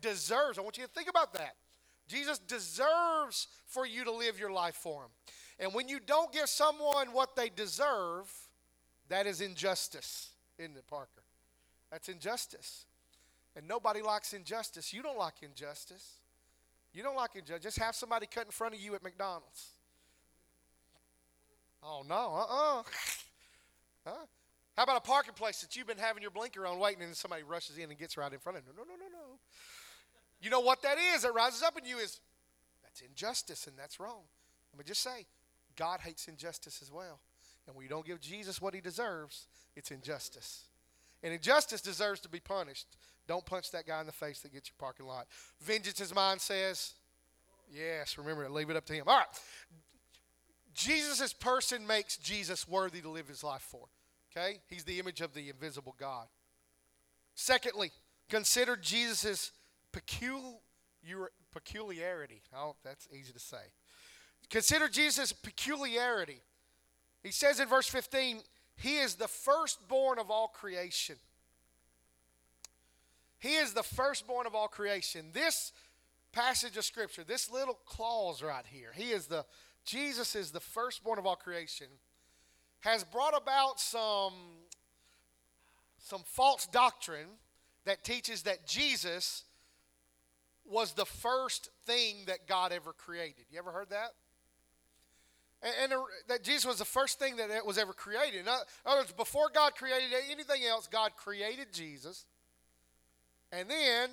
Deserves. 0.00 0.58
I 0.58 0.60
want 0.60 0.76
you 0.76 0.84
to 0.84 0.90
think 0.90 1.08
about 1.08 1.32
that. 1.32 1.54
Jesus 2.06 2.38
deserves 2.38 3.48
for 3.66 3.86
you 3.86 4.04
to 4.04 4.12
live 4.12 4.38
your 4.38 4.52
life 4.52 4.74
for 4.74 5.04
him. 5.04 5.10
And 5.58 5.74
when 5.74 5.88
you 5.88 5.98
don't 5.98 6.30
give 6.30 6.48
someone 6.48 7.08
what 7.12 7.36
they 7.36 7.48
deserve, 7.48 8.30
that 9.08 9.26
is 9.26 9.40
injustice, 9.40 10.30
isn't 10.58 10.76
it, 10.76 10.86
Parker? 10.86 11.22
That's 11.90 12.08
injustice. 12.08 12.84
And 13.56 13.66
nobody 13.66 14.02
likes 14.02 14.34
injustice. 14.34 14.92
You 14.92 15.02
don't 15.02 15.18
like 15.18 15.34
injustice. 15.42 16.18
You 16.92 17.02
don't 17.02 17.16
like 17.16 17.34
injustice. 17.34 17.64
Just 17.64 17.78
have 17.78 17.94
somebody 17.94 18.26
cut 18.26 18.44
in 18.44 18.52
front 18.52 18.74
of 18.74 18.80
you 18.80 18.94
at 18.94 19.02
McDonald's. 19.02 19.70
Oh, 21.82 22.04
no. 22.06 22.14
Uh 22.14 22.80
uh 22.80 22.82
huh? 24.06 24.26
How 24.78 24.84
about 24.84 24.98
a 24.98 25.00
parking 25.00 25.34
place 25.34 25.60
that 25.62 25.74
you've 25.74 25.88
been 25.88 25.98
having 25.98 26.22
your 26.22 26.30
blinker 26.30 26.64
on 26.64 26.78
waiting 26.78 27.02
and 27.02 27.16
somebody 27.16 27.42
rushes 27.42 27.78
in 27.78 27.90
and 27.90 27.98
gets 27.98 28.16
right 28.16 28.32
in 28.32 28.38
front 28.38 28.58
of 28.58 28.64
you? 28.64 28.72
No, 28.76 28.84
no, 28.84 28.94
no, 28.94 29.06
no. 29.10 29.18
No. 29.18 29.38
You 30.40 30.50
know 30.50 30.60
what 30.60 30.82
that 30.82 30.98
is 31.16 31.22
that 31.22 31.34
rises 31.34 31.64
up 31.64 31.76
in 31.76 31.84
you 31.84 31.98
is 31.98 32.20
that's 32.84 33.00
injustice 33.00 33.66
and 33.66 33.76
that's 33.76 33.98
wrong. 33.98 34.20
Let 34.72 34.78
me 34.78 34.84
just 34.86 35.02
say, 35.02 35.26
God 35.74 35.98
hates 35.98 36.28
injustice 36.28 36.78
as 36.80 36.92
well. 36.92 37.18
And 37.66 37.74
when 37.74 37.82
you 37.82 37.88
don't 37.88 38.06
give 38.06 38.20
Jesus 38.20 38.62
what 38.62 38.72
he 38.72 38.80
deserves, 38.80 39.48
it's 39.74 39.90
injustice. 39.90 40.66
And 41.24 41.34
injustice 41.34 41.80
deserves 41.80 42.20
to 42.20 42.28
be 42.28 42.38
punished. 42.38 42.86
Don't 43.26 43.44
punch 43.44 43.72
that 43.72 43.84
guy 43.84 43.98
in 43.98 44.06
the 44.06 44.12
face 44.12 44.38
that 44.42 44.52
gets 44.52 44.68
your 44.68 44.76
parking 44.78 45.06
lot. 45.06 45.26
Vengeance 45.60 46.00
is 46.00 46.14
mine 46.14 46.38
says, 46.38 46.94
yes, 47.68 48.16
remember 48.16 48.44
it, 48.44 48.52
leave 48.52 48.70
it 48.70 48.76
up 48.76 48.86
to 48.86 48.92
him. 48.92 49.08
All 49.08 49.18
right. 49.18 49.26
Jesus' 50.72 51.32
person 51.32 51.84
makes 51.84 52.16
Jesus 52.16 52.68
worthy 52.68 53.00
to 53.00 53.10
live 53.10 53.26
his 53.26 53.42
life 53.42 53.62
for. 53.62 53.88
Okay? 54.38 54.60
He's 54.68 54.84
the 54.84 55.00
image 55.00 55.20
of 55.20 55.34
the 55.34 55.48
invisible 55.48 55.94
God. 55.98 56.26
Secondly, 57.34 57.90
consider 58.28 58.76
Jesus' 58.76 59.52
peculiarity. 59.92 60.60
Oh, 62.54 62.76
that's 62.84 63.08
easy 63.12 63.32
to 63.32 63.38
say. 63.38 63.56
Consider 64.50 64.88
Jesus' 64.88 65.32
peculiarity. 65.32 66.42
He 67.22 67.30
says 67.30 67.60
in 67.60 67.68
verse 67.68 67.88
15, 67.88 68.40
He 68.76 68.98
is 68.98 69.16
the 69.16 69.28
firstborn 69.28 70.18
of 70.18 70.30
all 70.30 70.48
creation. 70.48 71.16
He 73.40 73.56
is 73.56 73.72
the 73.72 73.82
firstborn 73.82 74.46
of 74.46 74.54
all 74.54 74.68
creation. 74.68 75.26
This 75.32 75.72
passage 76.32 76.76
of 76.76 76.84
Scripture, 76.84 77.24
this 77.24 77.50
little 77.50 77.78
clause 77.86 78.42
right 78.42 78.66
here, 78.66 78.90
He 78.94 79.10
is 79.10 79.26
the, 79.26 79.44
Jesus 79.84 80.34
is 80.34 80.50
the 80.50 80.60
firstborn 80.60 81.18
of 81.18 81.26
all 81.26 81.36
creation, 81.36 81.86
has 82.80 83.04
brought 83.04 83.36
about 83.36 83.80
some, 83.80 84.32
some 85.98 86.22
false 86.24 86.66
doctrine 86.66 87.28
that 87.84 88.04
teaches 88.04 88.42
that 88.42 88.66
Jesus 88.66 89.44
was 90.64 90.92
the 90.92 91.06
first 91.06 91.70
thing 91.86 92.16
that 92.26 92.46
God 92.46 92.72
ever 92.72 92.92
created. 92.92 93.46
You 93.50 93.58
ever 93.58 93.72
heard 93.72 93.90
that? 93.90 94.12
And, 95.62 95.92
and, 95.92 96.02
that 96.28 96.44
Jesus 96.44 96.66
was 96.66 96.78
the 96.78 96.84
first 96.84 97.18
thing 97.18 97.36
that 97.36 97.66
was 97.66 97.78
ever 97.78 97.92
created. 97.92 98.40
In 98.40 98.48
other 98.48 99.00
words, 99.00 99.12
before 99.12 99.48
God 99.52 99.74
created 99.74 100.10
anything 100.30 100.64
else, 100.64 100.86
God 100.86 101.12
created 101.16 101.72
Jesus. 101.72 102.26
And 103.50 103.68
then, 103.68 104.10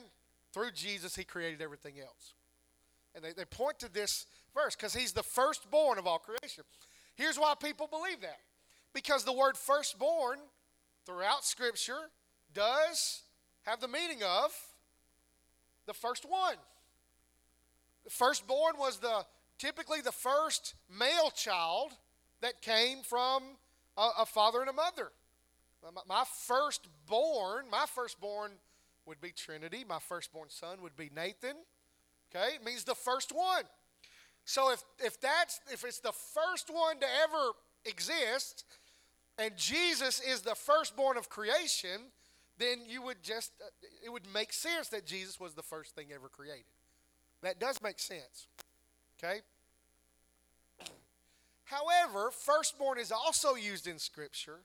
through 0.54 0.72
Jesus, 0.72 1.16
he 1.16 1.24
created 1.24 1.62
everything 1.62 2.00
else. 2.00 2.34
And 3.14 3.24
they, 3.24 3.34
they 3.34 3.46
point 3.46 3.80
to 3.80 3.92
this 3.92 4.26
verse 4.56 4.76
because 4.76 4.94
he's 4.94 5.12
the 5.12 5.24
firstborn 5.24 6.00
of 6.00 6.08
all 6.08 6.20
creation. 6.20 6.64
Here's 7.16 7.38
why 7.38 7.54
people 7.62 7.88
believe 7.88 8.22
that 8.22 8.40
because 8.96 9.26
the 9.26 9.34
word 9.34 9.58
firstborn 9.58 10.40
throughout 11.06 11.46
Scripture 11.46 12.10
does 12.54 13.22
have 13.64 13.82
the 13.82 13.88
meaning 13.88 14.24
of 14.24 14.52
the 15.86 15.94
first 15.94 16.24
one. 16.28 16.56
The 18.06 18.10
firstborn 18.10 18.76
was 18.80 18.98
the 18.98 19.26
typically 19.60 20.02
the 20.02 20.12
first 20.12 20.76
male 20.90 21.30
child 21.36 21.92
that 22.42 22.62
came 22.62 23.04
from 23.04 23.44
a, 23.98 24.10
a 24.20 24.26
father 24.26 24.62
and 24.62 24.70
a 24.70 24.74
mother. 24.74 25.12
My, 26.08 26.24
firstborn, 26.48 27.66
my 27.70 27.86
firstborn 27.94 28.54
would 29.06 29.22
be 29.22 29.32
Trinity. 29.32 29.86
My 29.88 30.00
firstborn 30.00 30.50
son 30.50 30.82
would 30.82 30.96
be 30.96 31.12
Nathan. 31.16 31.58
Okay, 32.34 32.56
it 32.56 32.66
means 32.66 32.86
the 32.86 32.96
first 32.96 33.32
one. 33.32 33.66
So 34.46 34.72
if 34.72 34.84
if 35.00 35.20
that's 35.20 35.60
if 35.72 35.84
it's 35.84 36.00
the 36.00 36.12
first 36.12 36.70
one 36.72 37.00
to 37.00 37.06
ever 37.24 37.52
exist, 37.86 38.66
and 39.38 39.56
Jesus 39.58 40.20
is 40.20 40.42
the 40.42 40.56
firstborn 40.56 41.18
of 41.18 41.30
creation, 41.30 42.12
then 42.58 42.80
you 42.88 43.02
would 43.02 43.22
just 43.22 43.52
it 44.04 44.10
would 44.10 44.28
make 44.34 44.54
sense 44.54 44.90
that 44.90 45.06
Jesus 45.06 45.40
was 45.40 45.54
the 45.54 45.64
first 45.64 45.96
thing 45.96 46.08
ever 46.14 46.30
created. 46.30 46.66
That 47.42 47.60
does 47.60 47.82
make 47.82 48.00
sense. 48.00 48.48
Okay? 49.20 49.42
However, 51.66 52.32
firstborn 52.32 53.00
is 53.00 53.12
also 53.12 53.56
used 53.56 53.88
in 53.88 54.00
Scripture 54.00 54.60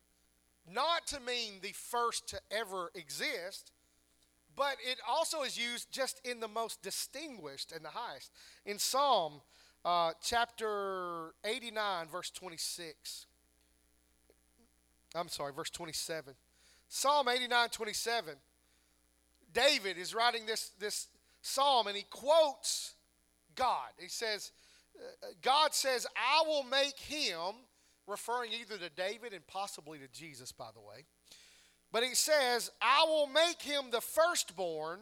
not 0.71 1.07
to 1.09 1.21
mean 1.21 1.55
the 1.63 1.73
first 1.73 2.29
to 2.29 2.41
ever 2.51 2.91
exist, 2.95 3.73
but 4.55 4.77
it 4.87 4.99
also 5.09 5.43
is 5.43 5.59
used 5.59 5.91
just 5.91 6.21
in 6.25 6.41
the 6.41 6.49
most 6.49 6.83
distinguished 6.83 7.73
and 7.73 7.85
the 7.85 7.91
highest. 7.91 8.31
In 8.67 8.79
Psalm 8.79 9.41
uh, 9.85 10.13
chapter 10.23 11.35
89, 11.45 12.09
verse 12.09 12.31
26. 12.31 13.27
I'm 15.15 15.29
sorry, 15.29 15.53
verse 15.53 15.71
27. 15.71 16.35
Psalm 16.89 17.29
89, 17.29 17.69
27. 17.69 18.35
David 19.53 19.99
is 19.99 20.15
writing 20.15 20.47
this, 20.47 20.71
this 20.79 21.09
psalm 21.43 21.87
and 21.87 21.97
he 21.97 22.05
quotes 22.11 22.95
God. 23.55 23.89
He 23.99 24.09
says, 24.09 24.53
uh, 24.97 25.27
God 25.43 25.75
says, 25.75 26.07
I 26.17 26.47
will 26.47 26.65
make 26.65 26.99
him, 26.99 27.55
referring 28.07 28.53
either 28.53 28.77
to 28.77 28.91
David 28.91 29.33
and 29.33 29.47
possibly 29.47 29.99
to 29.99 30.09
Jesus, 30.13 30.53
by 30.53 30.69
the 30.75 30.81
way. 30.81 31.05
But 31.93 32.05
he 32.05 32.15
says, 32.15 32.71
I 32.81 33.05
will 33.07 33.27
make 33.27 33.63
him 33.63 33.91
the 33.91 34.01
firstborn, 34.01 35.01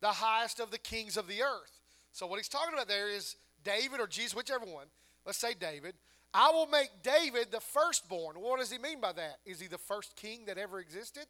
the 0.00 0.08
highest 0.08 0.60
of 0.60 0.70
the 0.70 0.78
kings 0.78 1.16
of 1.16 1.26
the 1.26 1.42
earth. 1.42 1.80
So 2.12 2.26
what 2.26 2.36
he's 2.36 2.48
talking 2.48 2.74
about 2.74 2.88
there 2.88 3.10
is 3.10 3.36
David 3.64 4.00
or 4.00 4.06
Jesus, 4.06 4.34
whichever 4.34 4.64
one. 4.64 4.86
Let's 5.26 5.38
say 5.38 5.54
David. 5.54 5.94
I 6.34 6.50
will 6.50 6.66
make 6.66 6.90
David 7.02 7.48
the 7.50 7.60
firstborn. 7.60 8.36
What 8.36 8.58
does 8.58 8.70
he 8.70 8.78
mean 8.78 9.00
by 9.00 9.12
that? 9.12 9.38
Is 9.46 9.60
he 9.60 9.66
the 9.66 9.78
first 9.78 10.14
king 10.16 10.44
that 10.46 10.58
ever 10.58 10.78
existed? 10.78 11.26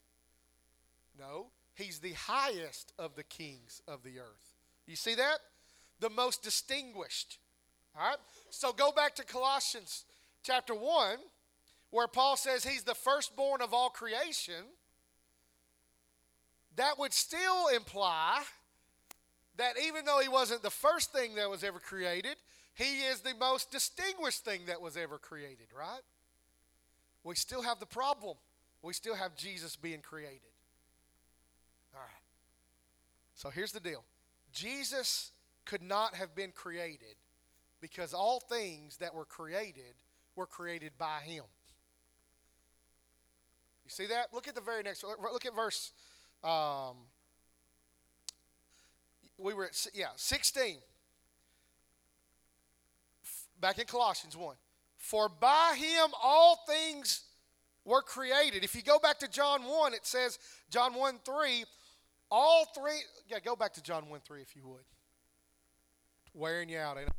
No. 1.19 1.47
He's 1.75 2.00
the 2.00 2.14
highest 2.14 2.93
of 2.99 3.14
the 3.14 3.23
kings 3.23 3.81
of 3.87 4.02
the 4.02 4.19
earth. 4.19 4.52
You 4.87 4.97
see 4.97 5.14
that? 5.14 5.38
The 6.00 6.11
most 6.11 6.43
distinguished. 6.43 7.38
All 7.97 8.09
right? 8.09 8.19
So 8.50 8.73
go 8.73 8.90
back 8.90 9.14
to 9.17 9.25
Colossians 9.25 10.05
chapter 10.43 10.75
1, 10.75 11.19
where 11.90 12.09
Paul 12.09 12.37
says 12.37 12.64
he's 12.64 12.83
the 12.83 12.95
firstborn 12.95 13.62
of 13.62 13.73
all 13.73 13.90
creation 13.90 14.64
that 16.78 16.99
would 16.99 17.12
still 17.12 17.69
imply 17.75 18.40
that 19.57 19.75
even 19.85 20.05
though 20.05 20.21
he 20.21 20.28
wasn't 20.28 20.62
the 20.62 20.71
first 20.71 21.12
thing 21.12 21.35
that 21.35 21.50
was 21.50 21.64
ever 21.64 21.81
created, 21.81 22.37
he 22.79 23.01
is 23.01 23.21
the 23.21 23.35
most 23.35 23.73
distinguished 23.73 24.45
thing 24.45 24.61
that 24.69 24.81
was 24.81 24.97
ever 24.97 25.19
created, 25.19 25.67
right? 25.77 26.03
We 27.25 27.35
still 27.35 27.63
have 27.63 27.81
the 27.81 27.87
problem. 27.87 28.37
We 28.83 28.93
still 28.93 29.17
have 29.17 29.35
Jesus 29.35 29.75
being 29.75 30.01
created. 30.01 30.55
All 31.93 32.01
right. 32.01 32.23
So 33.35 33.51
here's 33.51 33.73
the 33.73 33.81
deal 33.81 34.05
Jesus 34.53 35.33
could 35.65 35.83
not 35.83 36.15
have 36.15 36.37
been 36.37 36.53
created 36.53 37.17
because 37.81 38.15
all 38.15 38.39
things 38.39 38.99
that 38.99 39.13
were 39.13 39.25
created 39.25 39.95
were 40.37 40.47
created 40.47 40.93
by 40.97 41.19
him. 41.25 41.43
You 43.85 43.91
see 43.91 44.07
that? 44.07 44.29
Look 44.33 44.47
at 44.47 44.55
the 44.55 44.61
very 44.61 44.85
next 44.85 45.03
look 45.03 45.45
at 45.45 45.55
verse 45.55 45.93
um, 46.45 46.95
we 49.37 49.53
were 49.53 49.65
at, 49.65 49.87
yeah, 49.95 50.09
16 50.15 50.77
back 53.61 53.79
in 53.79 53.87
Colossians 53.87 54.37
1. 54.37 54.57
For 54.97 55.29
by 55.29 55.77
him 55.79 56.11
all 56.23 56.65
things 56.67 57.23
were 57.85 58.03
created. 58.03 58.65
If 58.65 58.75
you 58.75 58.83
go 58.83 58.99
back 58.99 59.19
to 59.21 59.29
John 59.29 59.62
1, 59.65 59.95
it 59.95 60.07
says, 60.07 60.38
John 60.71 60.95
1 60.95 61.21
3, 61.25 61.65
all 62.31 62.67
three, 62.75 63.00
yeah, 63.29 63.38
go 63.41 63.57
back 63.57 63.73
to 63.75 63.83
John 63.83 64.09
1 64.09 64.21
3 64.21 64.43
if 64.43 64.55
you 64.55 64.62
would. 64.67 64.83
Wearing 66.35 66.69
you 66.69 66.79
out, 66.79 66.99
ain't 66.99 67.09
I? 67.09 67.12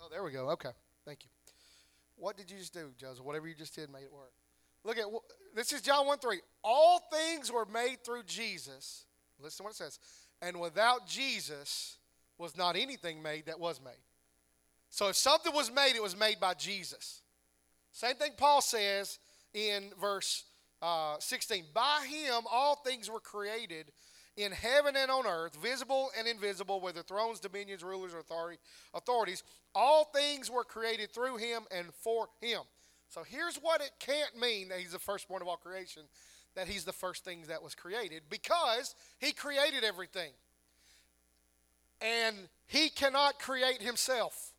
Oh, 0.00 0.08
there 0.10 0.24
we 0.24 0.32
go. 0.32 0.48
Okay. 0.50 0.70
Thank 1.04 1.24
you. 1.24 1.37
What 2.18 2.36
did 2.36 2.50
you 2.50 2.58
just 2.58 2.72
do, 2.72 2.90
Joseph? 2.98 3.24
Whatever 3.24 3.48
you 3.48 3.54
just 3.54 3.74
did 3.74 3.90
made 3.90 4.02
it 4.02 4.12
work. 4.12 4.32
Look 4.84 4.98
at 4.98 5.04
this 5.54 5.72
is 5.72 5.80
John 5.80 6.06
1 6.06 6.18
3. 6.18 6.40
All 6.62 7.00
things 7.12 7.52
were 7.52 7.66
made 7.66 8.04
through 8.04 8.22
Jesus. 8.24 9.06
Listen 9.40 9.58
to 9.58 9.62
what 9.64 9.72
it 9.72 9.76
says. 9.76 9.98
And 10.40 10.60
without 10.60 11.06
Jesus 11.06 11.96
was 12.38 12.56
not 12.56 12.76
anything 12.76 13.22
made 13.22 13.46
that 13.46 13.58
was 13.58 13.80
made. 13.82 13.92
So 14.90 15.08
if 15.08 15.16
something 15.16 15.52
was 15.52 15.70
made, 15.70 15.96
it 15.96 16.02
was 16.02 16.18
made 16.18 16.40
by 16.40 16.54
Jesus. 16.54 17.22
Same 17.92 18.14
thing 18.14 18.32
Paul 18.36 18.60
says 18.60 19.18
in 19.52 19.90
verse 20.00 20.44
uh, 20.80 21.16
16. 21.18 21.64
By 21.74 22.06
him 22.08 22.44
all 22.50 22.76
things 22.76 23.10
were 23.10 23.20
created 23.20 23.86
in 24.38 24.52
heaven 24.52 24.94
and 24.96 25.10
on 25.10 25.26
earth, 25.26 25.56
visible 25.60 26.10
and 26.16 26.28
invisible, 26.28 26.80
whether 26.80 27.02
thrones, 27.02 27.40
dominions, 27.40 27.82
rulers, 27.82 28.14
or 28.14 28.20
authority, 28.20 28.58
authorities. 28.94 29.42
All 29.74 30.04
things 30.04 30.48
were 30.48 30.62
created 30.62 31.12
through 31.12 31.38
him 31.38 31.64
and 31.76 31.88
for 31.92 32.28
him. 32.40 32.60
So 33.08 33.24
here's 33.24 33.56
what 33.56 33.80
it 33.80 33.90
can't 33.98 34.38
mean 34.40 34.68
that 34.68 34.78
he's 34.78 34.92
the 34.92 34.98
firstborn 35.00 35.42
of 35.42 35.48
all 35.48 35.56
creation, 35.56 36.02
that 36.54 36.68
he's 36.68 36.84
the 36.84 36.92
first 36.92 37.24
thing 37.24 37.42
that 37.48 37.64
was 37.64 37.74
created, 37.74 38.22
because 38.30 38.94
he 39.18 39.32
created 39.32 39.82
everything. 39.82 40.30
And 42.00 42.36
he 42.66 42.90
cannot 42.90 43.40
create 43.40 43.82
himself. 43.82 44.52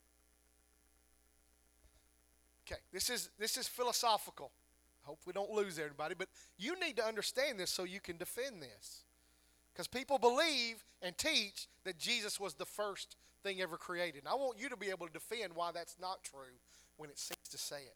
Okay, 2.67 2.81
this 2.91 3.09
is 3.09 3.29
this 3.39 3.55
is 3.55 3.65
philosophical. 3.65 4.51
Hope 5.03 5.19
we 5.25 5.31
don't 5.31 5.51
lose 5.51 5.79
everybody, 5.79 6.15
but 6.15 6.27
you 6.57 6.77
need 6.79 6.97
to 6.97 7.05
understand 7.05 7.57
this 7.57 7.71
so 7.71 7.85
you 7.85 8.01
can 8.01 8.17
defend 8.17 8.61
this. 8.61 9.03
Because 9.73 9.87
people 9.87 10.17
believe 10.17 10.83
and 11.01 11.17
teach 11.17 11.67
that 11.85 11.97
Jesus 11.97 12.39
was 12.39 12.55
the 12.55 12.65
first 12.65 13.15
thing 13.43 13.61
ever 13.61 13.77
created. 13.77 14.19
And 14.19 14.27
I 14.27 14.35
want 14.35 14.59
you 14.59 14.69
to 14.69 14.77
be 14.77 14.89
able 14.89 15.07
to 15.07 15.13
defend 15.13 15.53
why 15.55 15.71
that's 15.71 15.95
not 16.01 16.23
true 16.23 16.57
when 16.97 17.09
it 17.09 17.17
seems 17.17 17.47
to 17.49 17.57
say 17.57 17.77
it. 17.77 17.95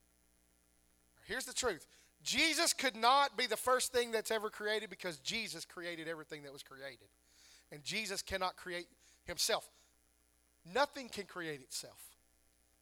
Here's 1.25 1.45
the 1.45 1.53
truth 1.53 1.85
Jesus 2.23 2.73
could 2.73 2.95
not 2.95 3.37
be 3.37 3.47
the 3.47 3.57
first 3.57 3.91
thing 3.91 4.11
that's 4.11 4.31
ever 4.31 4.49
created 4.49 4.89
because 4.89 5.17
Jesus 5.19 5.65
created 5.65 6.07
everything 6.07 6.43
that 6.43 6.53
was 6.53 6.63
created. 6.63 7.07
And 7.71 7.83
Jesus 7.83 8.21
cannot 8.21 8.55
create 8.55 8.87
himself. 9.25 9.67
Nothing 10.73 11.09
can 11.09 11.25
create 11.25 11.61
itself. 11.61 11.99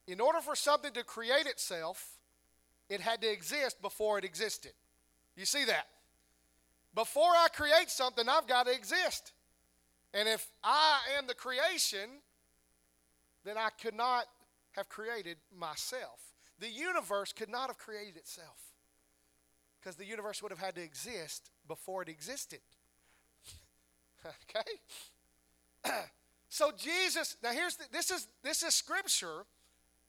In 0.07 0.19
order 0.19 0.39
for 0.41 0.55
something 0.55 0.93
to 0.93 1.03
create 1.03 1.45
itself, 1.45 2.17
it 2.89 2.99
had 3.01 3.21
to 3.21 3.31
exist 3.31 3.81
before 3.81 4.17
it 4.17 4.25
existed. 4.25 4.73
You 5.35 5.45
see 5.45 5.65
that? 5.65 5.87
Before 6.93 7.23
I 7.23 7.47
create 7.53 7.89
something, 7.89 8.27
I've 8.27 8.47
got 8.47 8.65
to 8.65 8.73
exist. 8.73 9.31
And 10.13 10.27
if 10.27 10.45
I 10.63 10.99
am 11.17 11.27
the 11.27 11.33
creation, 11.33 12.09
then 13.45 13.57
I 13.57 13.69
could 13.81 13.95
not 13.95 14.25
have 14.71 14.89
created 14.89 15.37
myself. 15.57 16.19
The 16.59 16.69
universe 16.69 17.33
could 17.33 17.49
not 17.49 17.67
have 17.67 17.77
created 17.77 18.17
itself 18.17 18.59
because 19.79 19.95
the 19.95 20.05
universe 20.05 20.43
would 20.43 20.51
have 20.51 20.59
had 20.59 20.75
to 20.75 20.81
exist 20.81 21.49
before 21.67 22.03
it 22.03 22.09
existed. 22.09 22.59
okay? 24.25 25.91
so 26.49 26.71
Jesus, 26.77 27.37
now 27.41 27.51
here's 27.51 27.77
the, 27.77 27.85
this 27.91 28.11
is 28.11 28.27
this 28.43 28.63
is 28.63 28.75
scripture. 28.75 29.45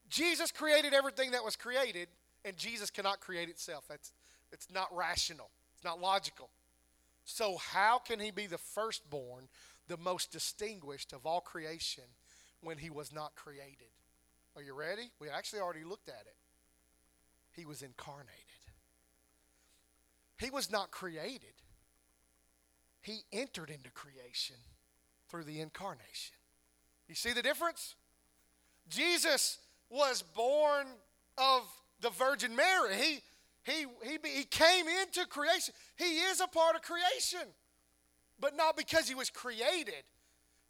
Jesus 0.09 0.51
created 0.51 0.93
everything 0.93 1.31
that 1.31 1.43
was 1.43 1.57
created, 1.57 2.09
and 2.45 2.57
Jesus 2.57 2.91
cannot 2.91 3.21
create 3.21 3.49
itself. 3.49 3.85
That's 3.89 4.12
it's 4.53 4.69
not 4.71 4.95
rational. 4.95 5.51
It's 5.75 5.85
not 5.85 6.01
logical. 6.01 6.51
So 7.25 7.57
how 7.57 7.99
can 7.99 8.21
he 8.21 8.31
be 8.31 8.47
the 8.47 8.59
firstborn, 8.59 9.49
the 9.88 9.97
most 9.97 10.33
distinguished 10.33 11.12
of 11.12 11.26
all 11.26 11.41
creation, 11.41 12.05
when 12.61 12.79
he 12.79 12.91
was 12.91 13.12
not 13.12 13.35
created? 13.35 13.91
Are 14.56 14.63
you 14.63 14.75
ready? 14.75 15.11
We 15.21 15.28
actually 15.28 15.61
already 15.61 15.85
looked 15.85 16.08
at 16.08 16.26
it 16.26 16.37
he 17.52 17.65
was 17.65 17.82
incarnated. 17.82 18.39
He 20.39 20.50
was 20.50 20.71
not 20.71 20.91
created, 20.91 21.54
he 23.00 23.21
entered 23.32 23.71
into 23.71 23.91
creation 23.91 24.56
through 25.28 25.45
the 25.45 25.61
incarnation. 25.61 26.37
You 27.08 27.15
see 27.15 27.32
the 27.32 27.43
difference? 27.43 27.95
Jesus 28.89 29.58
was 29.89 30.23
born 30.23 30.87
of 31.39 31.63
the 32.00 32.11
Virgin 32.11 32.56
Mary. 32.56 32.97
He, 32.97 33.21
he, 33.65 33.87
he, 34.03 34.19
he 34.25 34.45
came 34.45 34.87
into 34.89 35.27
creation. 35.27 35.75
He 35.97 36.19
is 36.21 36.41
a 36.41 36.47
part 36.47 36.75
of 36.75 36.83
creation, 36.83 37.47
but 38.41 38.57
not 38.57 38.77
because 38.77 39.09
he 39.09 39.15
was 39.15 39.31
created, 39.31 40.05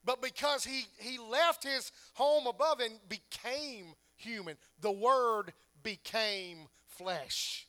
but 0.05 0.21
because 0.21 0.65
he, 0.65 0.85
he 0.99 1.19
left 1.19 1.65
his 1.65 1.91
home 2.15 2.47
above 2.47 2.81
and 2.81 2.95
became 3.09 3.95
human. 4.17 4.57
The 4.81 4.93
Word 4.93 5.53
became 5.83 6.69
flesh. 6.87 7.67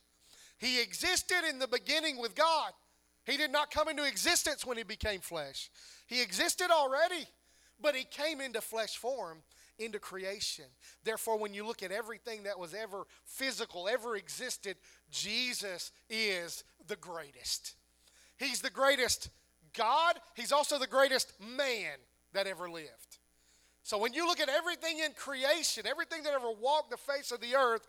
He 0.57 0.81
existed 0.81 1.47
in 1.49 1.59
the 1.59 1.67
beginning 1.67 2.17
with 2.17 2.35
God. 2.35 2.71
He 3.25 3.37
did 3.37 3.51
not 3.51 3.71
come 3.71 3.87
into 3.87 4.05
existence 4.05 4.65
when 4.65 4.77
he 4.77 4.83
became 4.83 5.21
flesh. 5.21 5.69
He 6.07 6.21
existed 6.21 6.69
already, 6.71 7.25
but 7.81 7.95
he 7.95 8.03
came 8.03 8.41
into 8.41 8.59
flesh 8.59 8.97
form 8.97 9.39
into 9.79 9.99
creation. 9.99 10.65
Therefore, 11.03 11.37
when 11.37 11.53
you 11.53 11.65
look 11.65 11.83
at 11.83 11.91
everything 11.91 12.43
that 12.43 12.59
was 12.59 12.73
ever 12.73 13.05
physical, 13.25 13.87
ever 13.87 14.15
existed, 14.15 14.77
Jesus 15.11 15.91
is 16.09 16.63
the 16.87 16.95
greatest. 16.95 17.75
He's 18.37 18.61
the 18.61 18.69
greatest 18.69 19.29
God, 19.73 20.19
He's 20.35 20.51
also 20.51 20.77
the 20.77 20.87
greatest 20.87 21.33
man 21.39 21.97
that 22.33 22.47
ever 22.47 22.69
lived. 22.69 23.17
So 23.81 23.97
when 23.97 24.13
you 24.13 24.25
look 24.25 24.39
at 24.39 24.49
everything 24.49 24.99
in 24.99 25.11
creation, 25.11 25.85
everything 25.85 26.23
that 26.23 26.33
ever 26.33 26.51
walked 26.51 26.89
the 26.89 26.97
face 26.97 27.31
of 27.31 27.41
the 27.41 27.55
earth, 27.55 27.85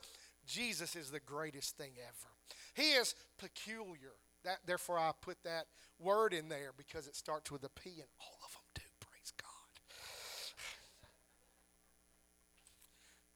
Jesus 0.46 0.96
is 0.96 1.10
the 1.10 1.20
greatest 1.20 1.76
thing 1.76 1.92
ever. 1.98 2.28
He 2.74 2.92
is 2.92 3.14
peculiar. 3.38 4.12
That, 4.44 4.58
therefore, 4.66 4.98
I 4.98 5.12
put 5.20 5.42
that 5.44 5.66
word 5.98 6.34
in 6.34 6.48
there 6.48 6.72
because 6.76 7.06
it 7.06 7.16
starts 7.16 7.50
with 7.50 7.64
a 7.64 7.68
P, 7.68 7.90
and 7.90 8.08
all 8.20 8.38
of 8.44 8.52
them 8.52 8.62
do. 8.74 8.82
Praise 9.00 9.32
God. 9.40 9.48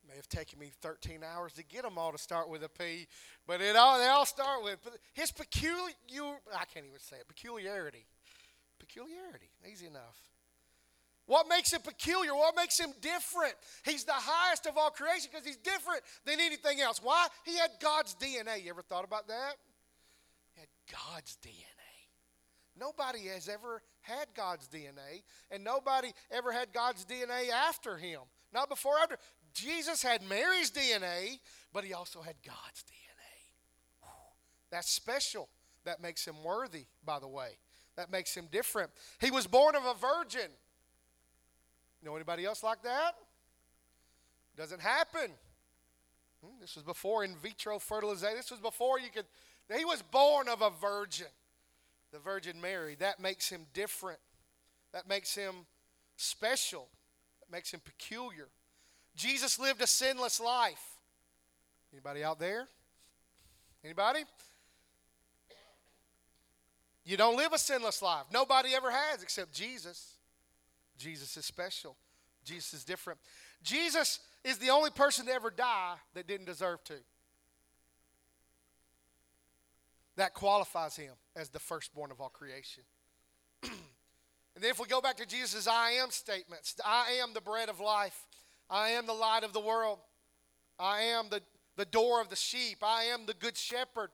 May 0.07 0.08
have 0.19 0.29
taken 0.29 0.59
me 0.59 0.71
13 0.83 1.21
hours 1.25 1.55
to 1.55 1.65
get 1.65 1.83
them 1.83 1.99
all 1.99 2.13
to 2.13 2.19
start 2.19 2.49
with 2.49 2.63
a 2.63 2.69
P, 2.69 3.07
but 3.47 3.61
it 3.61 3.77
all 3.77 3.99
they 3.99 4.07
all 4.07 4.27
start 4.27 4.63
with 4.63 4.79
his 5.15 5.33
peculiar. 5.33 5.93
I 6.55 6.65
can't 6.73 6.87
even 6.87 7.01
say 7.01 7.17
it. 7.17 7.29
Peculiarity. 7.29 8.07
Peculiarity. 8.79 9.51
Easy 9.71 9.87
enough. 9.87 10.17
What 11.27 11.47
makes 11.47 11.73
him 11.73 11.83
peculiar? 11.83 12.35
What 12.35 12.57
makes 12.57 12.81
him 12.81 12.91
different? 13.03 13.55
He's 13.85 14.05
the 14.05 14.13
highest 14.15 14.67
of 14.67 14.79
all 14.79 14.91
creation 14.91 15.29
because 15.31 15.47
he's 15.47 15.59
different 15.59 16.01
than 16.25 16.41
anything 16.41 16.81
else. 16.81 17.01
Why? 17.03 17.27
He 17.45 17.57
had 17.57 17.71
God's 17.81 18.15
DNA. 18.15 18.65
You 18.65 18.71
ever 18.71 18.83
thought 18.83 19.05
about 19.05 19.29
that? 19.29 19.57
He 20.55 20.61
had 20.61 20.69
God's 20.91 21.37
DNA. 21.45 21.65
Nobody 22.81 23.27
has 23.27 23.49
ever 23.49 23.83
had 24.01 24.29
God's 24.35 24.69
DNA, 24.69 25.23
and 25.51 25.65
nobody 25.65 26.13
ever 26.31 26.53
had 26.53 26.73
God's 26.73 27.05
DNA 27.05 27.51
after 27.51 27.97
him. 27.97 28.21
Not 28.53 28.71
before, 28.71 28.95
after. 29.03 29.19
Jesus 29.59 30.03
had 30.03 30.23
Mary's 30.23 30.71
DNA, 30.71 31.39
but 31.73 31.85
he 31.85 31.93
also 31.93 32.21
had 32.23 32.35
God's 32.45 32.83
DNA. 32.83 34.09
That's 34.71 34.91
special. 34.91 35.49
That 35.85 36.03
makes 36.03 36.27
him 36.27 36.43
worthy, 36.45 36.87
by 37.05 37.19
the 37.19 37.29
way. 37.29 37.59
That 37.97 38.11
makes 38.11 38.35
him 38.35 38.49
different. 38.51 38.91
He 39.21 39.31
was 39.31 39.47
born 39.47 39.75
of 39.75 39.85
a 39.85 39.95
virgin. 39.95 40.51
Know 42.03 42.15
anybody 42.15 42.45
else 42.45 42.63
like 42.63 42.83
that? 42.83 43.15
Doesn't 44.57 44.81
happen. 44.81 45.31
Hmm, 46.45 46.61
this 46.61 46.77
was 46.77 46.85
before 46.85 47.25
in 47.25 47.35
vitro 47.37 47.79
fertilization. 47.79 48.37
This 48.37 48.51
was 48.51 48.61
before 48.61 49.01
you 49.01 49.11
could. 49.11 49.25
He 49.77 49.85
was 49.85 50.03
born 50.03 50.49
of 50.49 50.63
a 50.63 50.71
virgin, 50.71 51.27
the 52.13 52.19
Virgin 52.19 52.61
Mary. 52.61 52.97
That 52.99 53.21
makes 53.21 53.49
him 53.49 53.67
different. 53.75 54.21
That 54.93 55.09
makes 55.09 55.35
him 55.35 55.67
special. 56.17 56.89
That 57.41 57.55
makes 57.55 57.73
him 57.73 57.81
peculiar. 57.85 58.49
Jesus 59.19 59.59
lived 59.59 59.83
a 59.83 59.87
sinless 59.87 60.41
life. 60.41 60.97
Anybody 61.93 62.23
out 62.23 62.39
there? 62.39 62.69
Anybody? 63.85 64.21
You 67.05 67.17
don't 67.17 67.37
live 67.37 67.53
a 67.53 67.59
sinless 67.59 68.01
life. 68.01 68.27
Nobody 68.33 68.75
ever 68.75 68.91
has 68.91 69.23
except 69.23 69.53
Jesus. 69.53 70.15
Jesus 70.97 71.37
is 71.37 71.45
special. 71.45 71.97
Jesus 72.45 72.73
is 72.75 72.85
different. 72.85 73.19
Jesus 73.63 74.21
is 74.45 74.59
the 74.59 74.71
only 74.71 74.91
person 74.91 75.27
to 75.27 75.33
ever 75.33 75.51
die 75.51 75.95
that 76.15 76.29
didn't 76.29 76.47
deserve 76.47 76.83
to. 76.85 76.95
That 80.17 80.33
qualifies 80.33 80.97
him 80.97 81.15
as 81.35 81.49
the 81.49 81.59
firstborn 81.59 82.13
of 82.13 82.21
all 82.21 82.29
creation. 82.29 82.85
and 83.65 83.73
then 84.61 84.71
if 84.71 84.79
we 84.79 84.87
go 84.87 85.01
back 85.01 85.17
to 85.17 85.27
Jesus' 85.27 85.67
I 85.67 85.93
am 85.93 86.11
statements 86.11 86.77
I 86.85 87.19
am 87.23 87.35
the 87.35 87.41
bread 87.41 87.69
of 87.69 87.81
life, 87.81 88.27
I 88.71 88.91
am 88.91 89.07
the 89.07 89.13
light 89.13 89.45
of 89.45 89.53
the 89.53 89.61
world, 89.61 89.99
I 90.79 91.03
am 91.03 91.27
the, 91.31 91.43
the 91.77 91.85
door 91.85 92.21
of 92.21 92.29
the 92.29 92.37
sheep, 92.37 92.79
I 92.83 93.05
am 93.05 93.27
the 93.27 93.35
good 93.35 93.57
shepherd, 93.57 94.11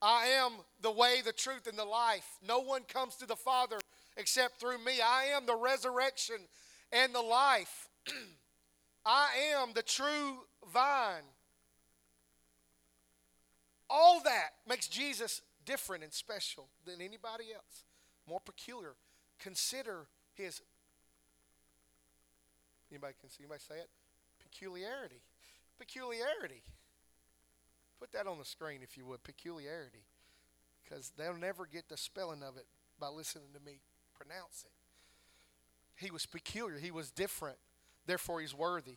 I 0.00 0.26
am 0.26 0.52
the 0.80 0.90
way, 0.90 1.20
the 1.24 1.32
truth, 1.32 1.66
and 1.68 1.78
the 1.78 1.84
life. 1.84 2.26
No 2.46 2.60
one 2.60 2.82
comes 2.82 3.16
to 3.16 3.26
the 3.26 3.36
Father 3.36 3.78
except 4.16 4.58
through 4.58 4.78
me. 4.78 5.00
I 5.00 5.26
am 5.36 5.46
the 5.46 5.56
resurrection 5.56 6.36
and 6.90 7.14
the 7.14 7.20
life. 7.20 7.88
I 9.06 9.28
am 9.54 9.72
the 9.74 9.82
true 9.82 10.38
vine. 10.72 11.22
All 13.88 14.20
that 14.24 14.50
makes 14.68 14.88
Jesus 14.88 15.42
different 15.64 16.02
and 16.02 16.12
special 16.12 16.68
than 16.84 17.00
anybody 17.00 17.52
else, 17.54 17.84
more 18.28 18.40
peculiar. 18.40 18.94
Consider 19.38 20.06
his 20.34 20.62
anybody 22.92 23.14
can 23.20 23.30
see 23.30 23.42
anybody 23.44 23.60
say 23.66 23.76
it? 23.76 23.88
Peculiarity. 24.42 25.22
Peculiarity. 25.78 26.62
Put 27.98 28.12
that 28.12 28.26
on 28.26 28.38
the 28.38 28.44
screen 28.44 28.80
if 28.82 28.96
you 28.96 29.06
would. 29.06 29.22
Peculiarity. 29.22 30.04
Because 30.84 31.12
they'll 31.16 31.36
never 31.36 31.66
get 31.66 31.88
the 31.88 31.96
spelling 31.96 32.42
of 32.42 32.56
it 32.56 32.66
by 33.00 33.08
listening 33.08 33.48
to 33.54 33.60
me 33.60 33.80
pronounce 34.22 34.64
it. 34.64 34.72
He 35.96 36.10
was 36.10 36.26
peculiar. 36.26 36.78
He 36.78 36.90
was 36.90 37.10
different. 37.10 37.58
Therefore, 38.06 38.40
he's 38.40 38.54
worthy. 38.54 38.96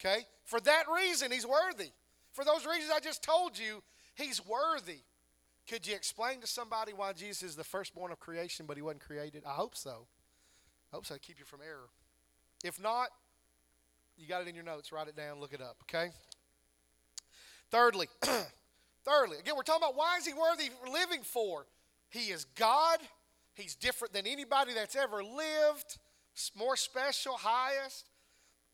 Okay? 0.00 0.26
For 0.44 0.60
that 0.60 0.84
reason, 0.94 1.30
he's 1.30 1.46
worthy. 1.46 1.90
For 2.32 2.44
those 2.44 2.66
reasons 2.66 2.92
I 2.94 3.00
just 3.00 3.22
told 3.22 3.58
you, 3.58 3.82
he's 4.14 4.40
worthy. 4.44 5.00
Could 5.68 5.86
you 5.86 5.94
explain 5.94 6.40
to 6.40 6.46
somebody 6.46 6.92
why 6.92 7.12
Jesus 7.12 7.42
is 7.42 7.56
the 7.56 7.64
firstborn 7.64 8.10
of 8.10 8.18
creation, 8.18 8.66
but 8.66 8.76
he 8.76 8.82
wasn't 8.82 9.02
created? 9.02 9.44
I 9.46 9.52
hope 9.52 9.76
so. 9.76 10.06
I 10.92 10.96
hope 10.96 11.06
so. 11.06 11.16
Keep 11.20 11.38
you 11.38 11.44
from 11.44 11.60
error. 11.60 11.88
If 12.62 12.80
not, 12.80 13.08
you 14.16 14.26
got 14.26 14.42
it 14.42 14.48
in 14.48 14.54
your 14.54 14.64
notes. 14.64 14.92
Write 14.92 15.08
it 15.08 15.16
down. 15.16 15.40
Look 15.40 15.52
it 15.52 15.60
up. 15.60 15.76
Okay. 15.82 16.10
Thirdly, 17.70 18.08
thirdly, 19.04 19.38
again, 19.38 19.54
we're 19.56 19.62
talking 19.62 19.82
about 19.82 19.96
why 19.96 20.18
is 20.18 20.26
he 20.26 20.34
worthy 20.34 20.70
living 20.92 21.22
for? 21.22 21.66
He 22.10 22.30
is 22.30 22.44
God. 22.44 22.98
He's 23.54 23.74
different 23.74 24.12
than 24.12 24.26
anybody 24.26 24.74
that's 24.74 24.96
ever 24.96 25.24
lived. 25.24 25.98
More 26.56 26.76
special, 26.76 27.34
highest. 27.36 28.08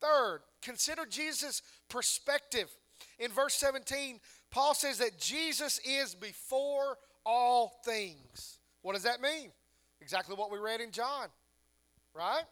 Third, 0.00 0.40
consider 0.62 1.06
Jesus' 1.06 1.62
perspective. 1.88 2.68
In 3.18 3.30
verse 3.30 3.54
17, 3.54 4.20
Paul 4.50 4.74
says 4.74 4.98
that 4.98 5.18
Jesus 5.18 5.80
is 5.84 6.14
before 6.14 6.98
all 7.24 7.80
things. 7.84 8.58
What 8.82 8.94
does 8.94 9.02
that 9.04 9.20
mean? 9.20 9.50
Exactly 10.00 10.36
what 10.36 10.50
we 10.50 10.58
read 10.58 10.80
in 10.80 10.92
John, 10.92 11.28
right? 12.14 12.44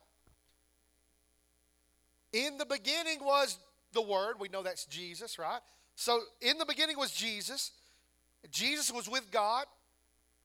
In 2.36 2.58
the 2.58 2.66
beginning 2.66 3.18
was 3.22 3.58
the 3.94 4.02
Word. 4.02 4.34
We 4.38 4.48
know 4.48 4.62
that's 4.62 4.84
Jesus, 4.84 5.38
right? 5.38 5.60
So 5.94 6.20
in 6.42 6.58
the 6.58 6.66
beginning 6.66 6.98
was 6.98 7.10
Jesus. 7.10 7.72
Jesus 8.50 8.92
was 8.92 9.08
with 9.08 9.30
God, 9.30 9.64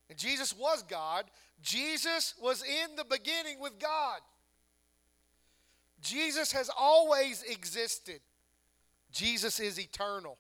and 0.10 0.18
Jesus 0.18 0.56
was 0.58 0.84
God. 0.84 1.26
Jesus 1.62 2.34
was 2.42 2.64
in 2.64 2.96
the 2.96 3.04
beginning 3.04 3.60
with 3.60 3.78
God. 3.78 4.22
Jesus 6.02 6.54
has 6.54 6.70
always 6.76 7.44
existed. 7.44 8.22
Jesus 9.12 9.60
is 9.60 9.78
eternal. 9.78 10.38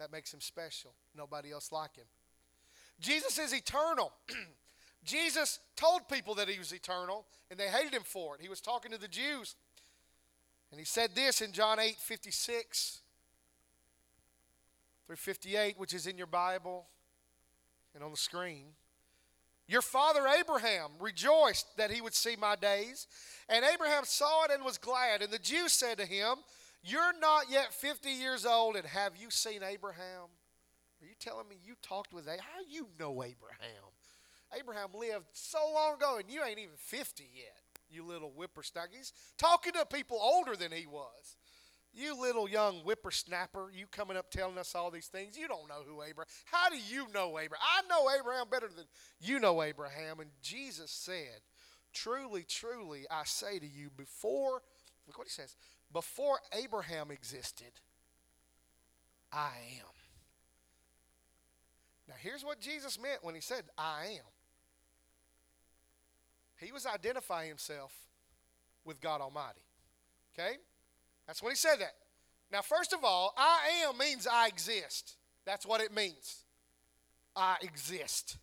That 0.00 0.10
makes 0.10 0.34
him 0.34 0.40
special. 0.40 0.92
Nobody 1.16 1.52
else 1.52 1.70
like 1.70 1.94
him. 1.94 2.04
Jesus 3.00 3.38
is 3.38 3.54
eternal. 3.54 4.12
Jesus 5.04 5.60
told 5.76 6.08
people 6.08 6.34
that 6.34 6.48
he 6.48 6.58
was 6.58 6.72
eternal, 6.72 7.26
and 7.48 7.58
they 7.58 7.68
hated 7.68 7.94
him 7.94 8.02
for 8.04 8.34
it. 8.34 8.42
He 8.42 8.48
was 8.48 8.60
talking 8.60 8.90
to 8.90 8.98
the 8.98 9.08
Jews. 9.08 9.54
And 10.70 10.78
he 10.78 10.84
said 10.84 11.14
this 11.14 11.40
in 11.40 11.52
John 11.52 11.78
8 11.78 11.96
56 11.98 13.00
through 15.06 15.16
58, 15.16 15.78
which 15.78 15.94
is 15.94 16.06
in 16.06 16.18
your 16.18 16.26
Bible 16.26 16.86
and 17.94 18.04
on 18.04 18.10
the 18.10 18.16
screen. 18.16 18.66
Your 19.66 19.82
father 19.82 20.26
Abraham 20.26 20.90
rejoiced 20.98 21.76
that 21.76 21.90
he 21.90 22.00
would 22.00 22.14
see 22.14 22.36
my 22.36 22.56
days, 22.56 23.06
and 23.48 23.64
Abraham 23.64 24.04
saw 24.04 24.44
it 24.44 24.50
and 24.50 24.64
was 24.64 24.78
glad. 24.78 25.22
And 25.22 25.30
the 25.30 25.38
Jews 25.38 25.72
said 25.72 25.98
to 25.98 26.06
him, 26.06 26.36
You're 26.82 27.18
not 27.20 27.50
yet 27.50 27.72
50 27.72 28.10
years 28.10 28.46
old, 28.46 28.76
and 28.76 28.86
have 28.86 29.12
you 29.16 29.30
seen 29.30 29.62
Abraham? 29.62 30.28
Are 31.00 31.06
you 31.06 31.14
telling 31.20 31.48
me 31.48 31.56
you 31.64 31.74
talked 31.82 32.12
with 32.12 32.24
Abraham? 32.24 32.44
How 32.54 32.60
you 32.68 32.88
know 32.98 33.22
Abraham? 33.22 33.92
Abraham 34.58 34.88
lived 34.98 35.26
so 35.32 35.58
long 35.74 35.96
ago, 35.96 36.16
and 36.18 36.30
you 36.30 36.42
ain't 36.42 36.58
even 36.58 36.76
50 36.76 37.28
yet 37.34 37.57
you 37.90 38.04
little 38.04 38.30
whippersnappers. 38.30 39.12
Talking 39.36 39.72
to 39.72 39.86
people 39.86 40.18
older 40.20 40.56
than 40.56 40.72
he 40.72 40.86
was. 40.86 41.36
You 41.94 42.20
little 42.20 42.48
young 42.48 42.76
whippersnapper, 42.80 43.72
you 43.74 43.86
coming 43.86 44.16
up 44.16 44.30
telling 44.30 44.58
us 44.58 44.74
all 44.74 44.90
these 44.90 45.06
things. 45.06 45.38
You 45.38 45.48
don't 45.48 45.68
know 45.68 45.82
who 45.86 46.02
Abraham. 46.02 46.28
How 46.44 46.68
do 46.68 46.76
you 46.76 47.06
know 47.12 47.38
Abraham? 47.38 47.62
I 47.62 47.82
know 47.88 48.10
Abraham 48.10 48.46
better 48.50 48.68
than 48.68 48.84
you 49.20 49.40
know 49.40 49.62
Abraham. 49.62 50.20
And 50.20 50.30
Jesus 50.42 50.90
said, 50.90 51.40
Truly, 51.92 52.44
truly, 52.46 53.06
I 53.10 53.22
say 53.24 53.58
to 53.58 53.66
you, 53.66 53.90
before, 53.96 54.62
look 55.06 55.18
what 55.18 55.26
he 55.26 55.30
says, 55.30 55.56
before 55.92 56.38
Abraham 56.52 57.10
existed, 57.10 57.72
I 59.32 59.50
am. 59.78 59.86
Now, 62.06 62.14
here's 62.20 62.44
what 62.44 62.60
Jesus 62.60 63.00
meant 63.00 63.24
when 63.24 63.34
he 63.34 63.40
said, 63.40 63.64
I 63.76 64.18
am. 64.18 64.37
He 66.60 66.72
was 66.72 66.86
identifying 66.86 67.48
himself 67.48 67.92
with 68.84 69.00
God 69.00 69.20
Almighty. 69.20 69.60
Okay? 70.34 70.56
That's 71.26 71.42
when 71.42 71.52
he 71.52 71.56
said 71.56 71.76
that. 71.76 71.94
Now, 72.50 72.62
first 72.62 72.92
of 72.92 73.04
all, 73.04 73.34
I 73.36 73.84
am 73.86 73.98
means 73.98 74.26
I 74.26 74.46
exist. 74.46 75.16
That's 75.44 75.66
what 75.66 75.80
it 75.80 75.94
means. 75.94 76.44
I 77.36 77.56
exist. 77.62 78.38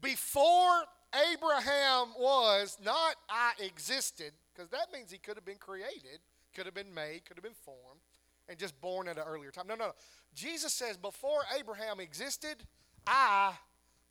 Before 0.00 0.84
Abraham 1.32 2.08
was, 2.18 2.78
not 2.84 3.16
I 3.28 3.52
existed, 3.60 4.32
because 4.54 4.70
that 4.70 4.92
means 4.92 5.10
he 5.10 5.18
could 5.18 5.36
have 5.36 5.44
been 5.44 5.58
created, 5.58 6.20
could 6.54 6.66
have 6.66 6.74
been 6.74 6.94
made, 6.94 7.24
could 7.24 7.36
have 7.36 7.44
been 7.44 7.52
formed, 7.64 8.00
and 8.48 8.58
just 8.58 8.80
born 8.80 9.08
at 9.08 9.16
an 9.18 9.24
earlier 9.26 9.50
time. 9.50 9.66
No, 9.66 9.74
no, 9.74 9.86
no. 9.86 9.92
Jesus 10.34 10.72
says, 10.72 10.96
before 10.96 11.40
Abraham 11.58 11.98
existed, 12.00 12.64
I 13.06 13.52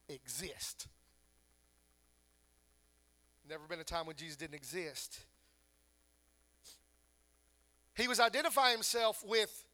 exist. 0.09 0.87
Never 3.47 3.63
been 3.69 3.79
a 3.79 3.83
time 3.83 4.07
when 4.07 4.15
Jesus 4.15 4.35
didn't 4.35 4.55
exist. 4.55 5.19
He 7.95 8.07
was 8.07 8.19
identifying 8.19 8.73
himself 8.73 9.23
with 9.25 9.65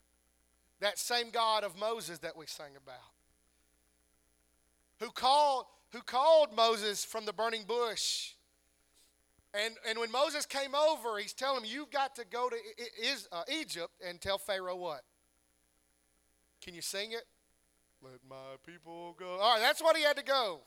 that 0.82 1.00
same 1.00 1.30
God 1.32 1.64
of 1.64 1.78
Moses 1.78 2.20
that 2.20 2.36
we 2.36 2.46
sang 2.48 2.72
about. 2.76 2.98
Who 5.00 5.10
called, 5.10 5.66
who 5.92 6.02
called 6.02 6.54
Moses 6.56 7.06
from 7.06 7.26
the 7.26 7.34
burning 7.34 7.64
bush. 7.64 8.32
And, 9.54 9.76
and 9.88 10.00
when 10.00 10.12
Moses 10.12 10.46
came 10.46 10.76
over, 10.76 11.18
he's 11.18 11.34
telling 11.34 11.64
him, 11.64 11.70
You've 11.72 11.92
got 11.92 12.16
to 12.16 12.26
go 12.26 12.50
to 12.50 12.56
uh, 13.32 13.44
Egypt 13.52 13.92
and 14.06 14.20
tell 14.22 14.38
Pharaoh 14.38 14.76
what? 14.76 15.02
Can 16.64 16.76
you 16.76 16.82
sing 16.82 17.12
it? 17.12 17.24
Let 18.02 18.20
my 18.30 18.56
people 18.66 19.16
go. 19.18 19.38
All 19.40 19.54
right, 19.54 19.60
that's 19.60 19.82
what 19.82 19.98
he 19.98 20.04
had 20.04 20.18
to 20.18 20.24
go. 20.24 20.62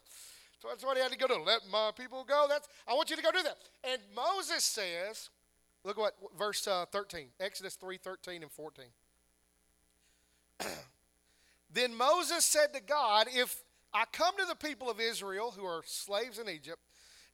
So 0.64 0.70
that's 0.70 0.83
what 0.83 0.96
he 0.96 1.03
had 1.03 1.12
to 1.12 1.18
go 1.18 1.27
do. 1.27 1.42
Let 1.44 1.61
my 1.70 1.90
people 1.94 2.24
go. 2.27 2.46
That's 2.48 2.66
I 2.88 2.94
want 2.94 3.11
you 3.11 3.16
to 3.16 3.22
go 3.22 3.31
do 3.31 3.42
that. 3.42 3.59
And 3.87 4.00
Moses 4.16 4.64
says, 4.64 5.29
look 5.85 5.98
what 5.98 6.14
verse 6.38 6.66
uh, 6.66 6.87
13, 6.90 7.27
Exodus 7.38 7.74
3, 7.74 7.98
13 7.98 8.42
and 8.42 8.50
14. 8.50 8.87
then 11.70 11.94
Moses 11.94 12.46
said 12.46 12.72
to 12.72 12.81
God, 12.81 13.27
If 13.31 13.55
I 13.92 14.05
come 14.11 14.35
to 14.38 14.46
the 14.46 14.55
people 14.55 14.88
of 14.88 15.00
Israel 15.00 15.53
who 15.55 15.66
are 15.66 15.83
slaves 15.85 16.38
in 16.38 16.48
Egypt, 16.48 16.81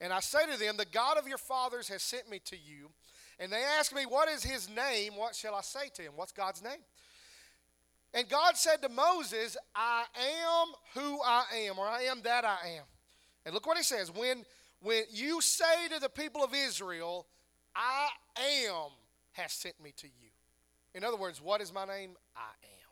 and 0.00 0.12
I 0.12 0.18
say 0.18 0.50
to 0.52 0.58
them, 0.58 0.76
The 0.76 0.86
God 0.86 1.16
of 1.16 1.28
your 1.28 1.38
fathers 1.38 1.86
has 1.86 2.02
sent 2.02 2.28
me 2.28 2.40
to 2.46 2.56
you, 2.56 2.90
and 3.38 3.52
they 3.52 3.62
ask 3.78 3.94
me, 3.94 4.06
What 4.06 4.28
is 4.28 4.42
his 4.42 4.68
name? 4.68 5.12
What 5.14 5.36
shall 5.36 5.54
I 5.54 5.60
say 5.60 5.88
to 5.94 6.02
him? 6.02 6.12
What's 6.16 6.32
God's 6.32 6.64
name? 6.64 6.82
And 8.12 8.28
God 8.28 8.56
said 8.56 8.82
to 8.82 8.88
Moses, 8.88 9.56
I 9.72 10.02
am 10.18 10.74
who 10.94 11.20
I 11.22 11.44
am, 11.68 11.78
or 11.78 11.86
I 11.86 12.02
am 12.02 12.22
that 12.22 12.44
I 12.44 12.78
am. 12.78 12.84
And 13.44 13.54
look 13.54 13.66
what 13.66 13.76
he 13.76 13.82
says 13.82 14.10
when, 14.10 14.44
when 14.82 15.04
you 15.10 15.40
say 15.40 15.88
to 15.94 16.00
the 16.00 16.08
people 16.08 16.42
of 16.42 16.54
Israel, 16.54 17.26
I 17.74 18.08
am 18.38 18.90
has 19.32 19.52
sent 19.52 19.80
me 19.82 19.92
to 19.96 20.06
you. 20.06 20.28
In 20.94 21.04
other 21.04 21.16
words, 21.16 21.40
what 21.40 21.60
is 21.60 21.72
my 21.72 21.84
name? 21.84 22.10
I 22.36 22.50
am. 22.62 22.90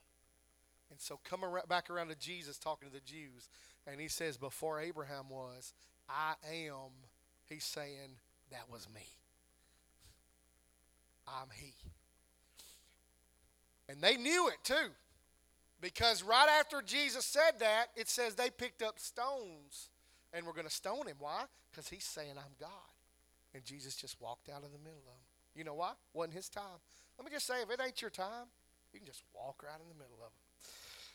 And 0.90 1.00
so 1.00 1.18
come 1.24 1.44
around, 1.44 1.68
back 1.68 1.90
around 1.90 2.08
to 2.08 2.14
Jesus 2.14 2.58
talking 2.58 2.88
to 2.88 2.94
the 2.94 3.00
Jews, 3.00 3.48
and 3.86 4.00
he 4.00 4.08
says, 4.08 4.36
Before 4.36 4.80
Abraham 4.80 5.24
was, 5.30 5.72
I 6.08 6.34
am. 6.46 6.90
He's 7.48 7.64
saying, 7.64 8.16
That 8.50 8.70
was 8.70 8.88
me. 8.94 9.06
I'm 11.26 11.48
he. 11.54 11.74
And 13.88 14.00
they 14.00 14.16
knew 14.16 14.48
it 14.48 14.58
too. 14.62 14.90
Because 15.80 16.22
right 16.22 16.48
after 16.58 16.82
Jesus 16.82 17.24
said 17.24 17.60
that, 17.60 17.86
it 17.96 18.08
says 18.08 18.34
they 18.34 18.50
picked 18.50 18.82
up 18.82 18.98
stones 18.98 19.90
and 20.32 20.46
we're 20.46 20.52
going 20.52 20.66
to 20.66 20.72
stone 20.72 21.06
him. 21.06 21.16
Why? 21.18 21.44
Because 21.70 21.88
he's 21.88 22.04
saying, 22.04 22.32
I'm 22.36 22.54
God. 22.60 22.70
And 23.54 23.64
Jesus 23.64 23.96
just 23.96 24.20
walked 24.20 24.48
out 24.48 24.62
of 24.64 24.72
the 24.72 24.78
middle 24.78 25.00
of 25.00 25.04
them. 25.04 25.24
You 25.54 25.64
know 25.64 25.74
why? 25.74 25.92
Wasn't 26.12 26.34
his 26.34 26.48
time. 26.48 26.78
Let 27.18 27.24
me 27.24 27.32
just 27.32 27.46
say, 27.46 27.62
if 27.62 27.70
it 27.70 27.80
ain't 27.84 28.00
your 28.00 28.10
time, 28.10 28.46
you 28.92 29.00
can 29.00 29.06
just 29.06 29.22
walk 29.34 29.62
right 29.64 29.80
in 29.80 29.88
the 29.88 29.94
middle 29.94 30.16
of 30.16 30.30
them. 30.30 30.38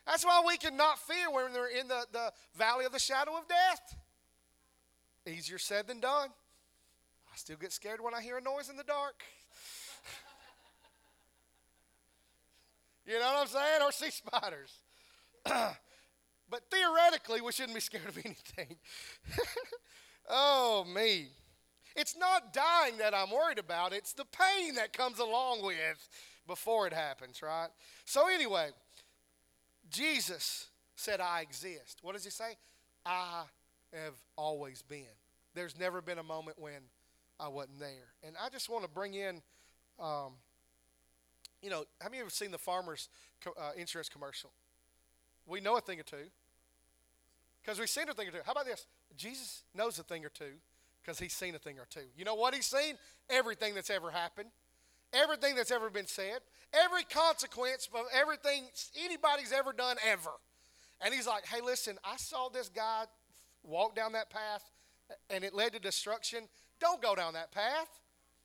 That's 0.05 0.25
why 0.25 0.43
we 0.45 0.57
cannot 0.57 0.99
fear 0.99 1.31
when 1.31 1.53
they're 1.53 1.67
in 1.67 1.87
the, 1.87 2.05
the 2.11 2.31
valley 2.57 2.85
of 2.85 2.91
the 2.91 2.99
shadow 2.99 3.37
of 3.37 3.47
death. 3.47 3.95
Easier 5.25 5.57
said 5.57 5.87
than 5.87 6.01
done. 6.01 6.29
I 7.31 7.35
still 7.37 7.55
get 7.55 7.71
scared 7.71 8.01
when 8.01 8.13
I 8.13 8.21
hear 8.21 8.37
a 8.37 8.41
noise 8.41 8.69
in 8.69 8.77
the 8.77 8.83
dark. 8.83 9.23
You 13.05 13.19
know 13.19 13.33
what 13.33 13.41
I'm 13.41 13.47
saying? 13.47 13.81
Or 13.81 13.91
see 13.91 14.11
spiders. 14.11 14.71
but 16.53 16.69
theoretically, 16.69 17.41
we 17.41 17.51
shouldn't 17.51 17.73
be 17.73 17.81
scared 17.81 18.07
of 18.07 18.15
anything. 18.23 18.75
oh, 20.29 20.85
me. 20.85 21.29
It's 21.95 22.15
not 22.15 22.53
dying 22.53 22.97
that 22.99 23.15
I'm 23.15 23.31
worried 23.31 23.57
about, 23.57 23.91
it's 23.91 24.13
the 24.13 24.25
pain 24.25 24.75
that 24.75 24.93
comes 24.93 25.17
along 25.17 25.65
with 25.65 26.07
before 26.45 26.85
it 26.85 26.93
happens, 26.93 27.41
right? 27.41 27.69
So, 28.05 28.27
anyway, 28.27 28.69
Jesus 29.89 30.67
said, 30.95 31.19
I 31.19 31.41
exist. 31.41 31.97
What 32.03 32.13
does 32.13 32.23
he 32.23 32.29
say? 32.29 32.55
I 33.03 33.45
have 33.91 34.13
always 34.35 34.83
been. 34.83 35.07
There's 35.55 35.79
never 35.79 36.03
been 36.03 36.19
a 36.19 36.23
moment 36.23 36.59
when 36.59 36.83
I 37.39 37.47
wasn't 37.47 37.79
there. 37.79 38.13
And 38.23 38.35
I 38.39 38.49
just 38.49 38.69
want 38.69 38.83
to 38.83 38.89
bring 38.91 39.15
in, 39.15 39.41
um, 39.99 40.33
you 41.63 41.71
know, 41.71 41.85
have 41.99 42.13
you 42.13 42.21
ever 42.21 42.29
seen 42.29 42.51
the 42.51 42.59
farmer's 42.59 43.09
uh, 43.47 43.71
insurance 43.75 44.07
commercial? 44.07 44.51
We 45.47 45.59
know 45.59 45.77
a 45.77 45.81
thing 45.81 45.99
or 45.99 46.03
two 46.03 46.29
because 47.63 47.79
we've 47.79 47.89
seen 47.89 48.09
a 48.09 48.13
thing 48.13 48.27
or 48.27 48.31
two. 48.31 48.39
How 48.45 48.51
about 48.51 48.65
this? 48.65 48.85
Jesus 49.15 49.63
knows 49.73 49.97
a 49.99 50.03
thing 50.03 50.25
or 50.25 50.29
two 50.29 50.53
because 51.01 51.19
he's 51.19 51.33
seen 51.33 51.55
a 51.55 51.59
thing 51.59 51.79
or 51.79 51.85
two. 51.89 52.07
You 52.17 52.25
know 52.25 52.35
what 52.35 52.53
he's 52.53 52.65
seen? 52.65 52.95
Everything 53.29 53.75
that's 53.75 53.89
ever 53.89 54.11
happened, 54.11 54.49
everything 55.13 55.55
that's 55.55 55.71
ever 55.71 55.89
been 55.89 56.07
said, 56.07 56.39
every 56.73 57.03
consequence 57.03 57.87
of 57.93 58.05
everything 58.13 58.65
anybody's 59.03 59.51
ever 59.51 59.73
done 59.73 59.97
ever. 60.05 60.31
And 61.01 61.13
he's 61.13 61.27
like, 61.27 61.45
hey, 61.45 61.61
listen, 61.61 61.97
I 62.03 62.17
saw 62.17 62.49
this 62.49 62.69
guy 62.69 63.05
walk 63.63 63.95
down 63.95 64.13
that 64.13 64.29
path 64.29 64.63
and 65.29 65.43
it 65.43 65.53
led 65.53 65.73
to 65.73 65.79
destruction. 65.79 66.47
Don't 66.79 67.01
go 67.01 67.15
down 67.15 67.33
that 67.33 67.51
path. 67.51 67.87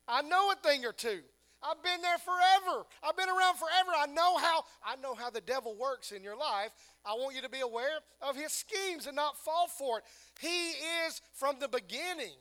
I 0.07 0.22
know 0.22 0.50
a 0.50 0.57
thing 0.57 0.85
or 0.85 0.92
two. 0.92 1.20
I've 1.62 1.83
been 1.83 2.01
there 2.03 2.18
forever. 2.18 2.87
I've 3.03 3.16
been 3.16 3.29
around 3.29 3.57
forever. 3.57 3.90
I 3.97 4.07
know 4.07 4.38
how 4.38 4.64
I 4.85 4.97
know 4.97 5.14
how 5.14 5.31
the 5.31 5.40
devil 5.40 5.75
works 5.77 6.12
in 6.12 6.23
your 6.23 6.37
life. 6.37 6.71
I 7.05 7.14
want 7.14 7.35
you 7.35 7.42
to 7.42 7.49
be 7.49 7.61
aware 7.61 7.99
of 8.23 8.37
his 8.37 8.53
schemes 8.53 9.07
and 9.07 9.16
not 9.16 9.37
fall 9.37 9.66
for 9.66 9.99
it. 9.99 10.05
He 10.40 10.71
is 11.07 11.21
from 11.35 11.57
the 11.59 11.68
beginning. 11.68 12.37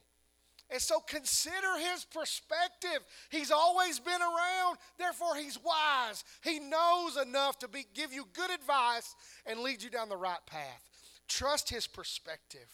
And 0.69 0.82
so 0.82 0.99
consider 0.99 1.77
his 1.91 2.03
perspective. 2.03 2.99
He's 3.30 3.51
always 3.51 3.99
been 3.99 4.21
around, 4.21 4.77
therefore 4.99 5.36
he's 5.36 5.58
wise. 5.63 6.25
He 6.43 6.60
knows 6.60 7.15
enough 7.15 7.58
to 7.60 7.69
be, 7.69 7.86
give 7.93 8.12
you 8.12 8.25
good 8.34 8.51
advice 8.51 9.15
and 9.45 9.62
lead 9.62 9.82
you 9.82 9.89
down 9.89 10.10
the 10.10 10.17
right 10.17 10.45
path. 10.45 10.84
Trust 11.30 11.69
his 11.69 11.88
perspective. 11.88 12.67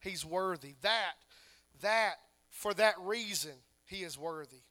He's 0.00 0.24
worthy. 0.24 0.74
That, 0.82 1.14
that, 1.82 2.14
for 2.50 2.74
that 2.74 2.94
reason, 3.00 3.52
he 3.84 3.98
is 3.98 4.18
worthy. 4.18 4.62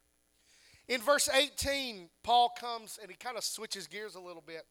In 0.87 1.01
verse 1.01 1.29
18, 1.29 2.09
Paul 2.23 2.51
comes 2.59 2.99
and 3.01 3.09
he 3.09 3.17
kind 3.17 3.37
of 3.37 3.43
switches 3.43 3.87
gears 3.87 4.15
a 4.15 4.19
little 4.19 4.43
bit 4.45 4.65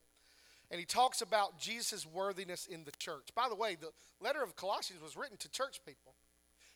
and 0.71 0.79
he 0.79 0.85
talks 0.85 1.21
about 1.21 1.59
Jesus' 1.59 2.05
worthiness 2.05 2.65
in 2.65 2.83
the 2.83 2.91
church. 2.97 3.29
By 3.35 3.49
the 3.49 3.55
way, 3.55 3.75
the 3.75 3.91
letter 4.19 4.41
of 4.41 4.55
Colossians 4.55 5.01
was 5.01 5.15
written 5.15 5.37
to 5.37 5.49
church 5.49 5.79
people. 5.85 6.13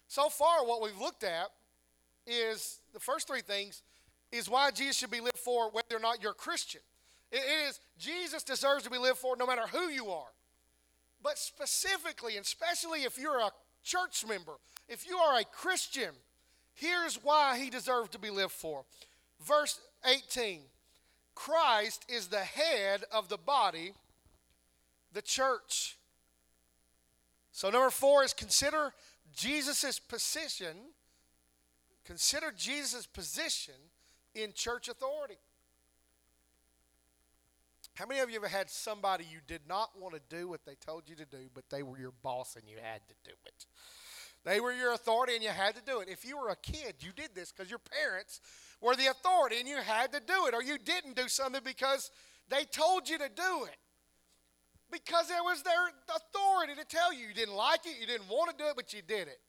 So 0.07 0.29
far, 0.29 0.65
what 0.65 0.81
we've 0.81 0.99
looked 0.99 1.23
at 1.23 1.49
is 2.27 2.79
the 2.93 2.99
first 2.99 3.27
three 3.27 3.41
things 3.41 3.81
is 4.31 4.49
why 4.49 4.71
Jesus 4.71 4.97
should 4.97 5.11
be 5.11 5.21
lived 5.21 5.39
for 5.39 5.71
whether 5.71 5.95
or 5.95 5.99
not 5.99 6.21
you're 6.21 6.31
a 6.31 6.35
Christian. 6.35 6.81
it 7.31 7.41
is 7.67 7.79
Jesus 7.97 8.43
deserves 8.43 8.83
to 8.83 8.89
be 8.89 8.97
lived 8.97 9.17
for 9.17 9.35
no 9.35 9.47
matter 9.47 9.67
who 9.71 9.89
you 9.89 10.09
are. 10.09 10.31
But 11.21 11.37
specifically, 11.37 12.37
and 12.37 12.45
especially 12.45 13.03
if 13.03 13.17
you're 13.17 13.39
a 13.39 13.51
church 13.83 14.23
member, 14.27 14.53
if 14.87 15.07
you 15.07 15.17
are 15.17 15.39
a 15.39 15.43
Christian, 15.43 16.11
here's 16.73 17.15
why 17.15 17.57
he 17.57 17.69
deserves 17.69 18.09
to 18.09 18.19
be 18.19 18.29
lived 18.29 18.53
for. 18.53 18.85
Verse 19.45 19.79
18 20.05 20.61
Christ 21.35 22.05
is 22.09 22.27
the 22.27 22.39
head 22.39 23.05
of 23.11 23.29
the 23.29 23.37
body, 23.37 23.93
the 25.13 25.21
church. 25.21 25.97
So, 27.51 27.69
number 27.69 27.89
four 27.89 28.23
is 28.23 28.33
consider 28.33 28.93
Jesus' 29.33 29.99
position, 29.99 30.75
consider 32.05 32.53
Jesus' 32.55 33.05
position 33.05 33.75
in 34.35 34.53
church 34.53 34.89
authority. 34.89 35.37
How 37.95 38.05
many 38.05 38.21
of 38.21 38.29
you 38.29 38.37
ever 38.37 38.47
had 38.47 38.69
somebody 38.69 39.25
you 39.29 39.39
did 39.45 39.61
not 39.67 39.89
want 39.99 40.15
to 40.15 40.21
do 40.33 40.47
what 40.47 40.65
they 40.65 40.75
told 40.75 41.03
you 41.07 41.15
to 41.15 41.25
do, 41.25 41.49
but 41.53 41.69
they 41.69 41.83
were 41.83 41.97
your 41.97 42.13
boss 42.23 42.55
and 42.55 42.63
you 42.65 42.77
had 42.81 43.01
to 43.09 43.13
do 43.25 43.35
it? 43.45 43.65
They 44.45 44.61
were 44.61 44.71
your 44.71 44.93
authority 44.93 45.35
and 45.35 45.43
you 45.43 45.49
had 45.49 45.75
to 45.75 45.81
do 45.81 45.99
it. 45.99 46.07
If 46.07 46.23
you 46.23 46.37
were 46.37 46.47
a 46.47 46.55
kid, 46.55 46.95
you 47.01 47.11
did 47.13 47.35
this 47.35 47.51
because 47.51 47.69
your 47.69 47.79
parents 47.79 48.39
were 48.81 48.95
the 48.95 49.07
authority 49.07 49.57
and 49.59 49.67
you 49.67 49.77
had 49.77 50.11
to 50.13 50.19
do 50.19 50.47
it, 50.47 50.53
or 50.53 50.63
you 50.63 50.77
didn't 50.77 51.15
do 51.15 51.27
something 51.27 51.61
because 51.63 52.11
they 52.49 52.63
told 52.63 53.09
you 53.09 53.17
to 53.17 53.29
do 53.29 53.65
it 53.65 53.77
because 54.91 55.29
it 55.29 55.43
was 55.43 55.61
their 55.63 55.89
authority 56.15 56.73
to 56.75 56.85
tell 56.85 57.13
you. 57.13 57.27
You 57.27 57.33
didn't 57.33 57.55
like 57.55 57.81
it, 57.85 57.99
you 57.99 58.07
didn't 58.07 58.29
want 58.29 58.55
to 58.57 58.63
do 58.63 58.69
it, 58.69 58.75
but 58.75 58.93
you 58.93 59.01
did 59.01 59.27
it. 59.27 59.39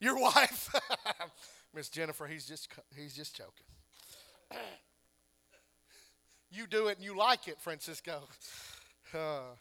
Your 0.00 0.18
wife, 0.20 0.74
Miss 1.74 1.88
Jennifer, 1.88 2.26
he's 2.26 2.46
just 2.46 2.68
he's 2.96 3.14
just 3.14 3.36
joking. 3.36 3.66
you 6.50 6.66
do 6.66 6.88
it 6.88 6.96
and 6.96 7.04
you 7.04 7.16
like 7.16 7.48
it, 7.48 7.58
Francisco. 7.60 8.20
Uh, 9.12 9.56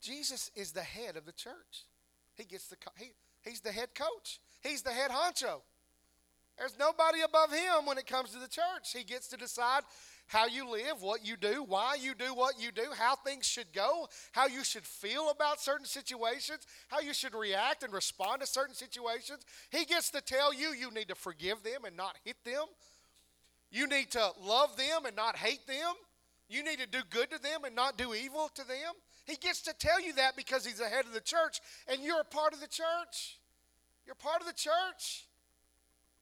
Jesus 0.00 0.52
is 0.54 0.70
the 0.70 0.84
head 0.84 1.16
of 1.16 1.26
the 1.26 1.32
church. 1.32 1.84
He 2.36 2.44
gets 2.44 2.68
the 2.68 2.76
he, 2.96 3.10
he's 3.42 3.60
the 3.60 3.72
head 3.72 3.88
coach. 3.92 4.38
He's 4.62 4.82
the 4.82 4.92
head 4.92 5.10
honcho. 5.10 5.62
There's 6.58 6.78
nobody 6.78 7.20
above 7.20 7.52
him 7.52 7.84
when 7.84 7.98
it 7.98 8.06
comes 8.06 8.30
to 8.30 8.38
the 8.38 8.48
church. 8.48 8.92
He 8.94 9.04
gets 9.04 9.28
to 9.28 9.36
decide 9.36 9.82
how 10.26 10.46
you 10.46 10.68
live, 10.68 11.02
what 11.02 11.24
you 11.24 11.36
do, 11.36 11.62
why 11.62 11.96
you 12.00 12.14
do 12.14 12.34
what 12.34 12.60
you 12.60 12.72
do, 12.72 12.86
how 12.96 13.14
things 13.14 13.46
should 13.46 13.72
go, 13.72 14.08
how 14.32 14.46
you 14.46 14.64
should 14.64 14.84
feel 14.84 15.30
about 15.30 15.60
certain 15.60 15.86
situations, 15.86 16.66
how 16.88 17.00
you 17.00 17.14
should 17.14 17.34
react 17.34 17.82
and 17.82 17.92
respond 17.92 18.40
to 18.40 18.46
certain 18.46 18.74
situations. 18.74 19.44
He 19.70 19.84
gets 19.84 20.10
to 20.10 20.20
tell 20.20 20.52
you 20.52 20.68
you 20.68 20.90
need 20.90 21.08
to 21.08 21.14
forgive 21.14 21.62
them 21.62 21.84
and 21.84 21.96
not 21.96 22.16
hit 22.24 22.36
them. 22.44 22.64
You 23.70 23.86
need 23.86 24.10
to 24.12 24.30
love 24.42 24.76
them 24.76 25.04
and 25.06 25.14
not 25.14 25.36
hate 25.36 25.66
them. 25.66 25.94
You 26.48 26.64
need 26.64 26.78
to 26.78 26.86
do 26.86 27.00
good 27.10 27.30
to 27.30 27.40
them 27.40 27.64
and 27.64 27.74
not 27.74 27.98
do 27.98 28.14
evil 28.14 28.50
to 28.54 28.66
them. 28.66 28.94
He 29.26 29.36
gets 29.36 29.60
to 29.62 29.74
tell 29.74 30.00
you 30.00 30.14
that 30.14 30.36
because 30.36 30.64
he's 30.64 30.78
the 30.78 30.88
head 30.88 31.04
of 31.04 31.12
the 31.12 31.20
church 31.20 31.60
and 31.88 32.02
you're 32.02 32.20
a 32.20 32.24
part 32.24 32.52
of 32.52 32.60
the 32.60 32.68
church. 32.68 33.38
You're 34.06 34.14
part 34.14 34.40
of 34.40 34.46
the 34.46 34.52
church. 34.52 35.25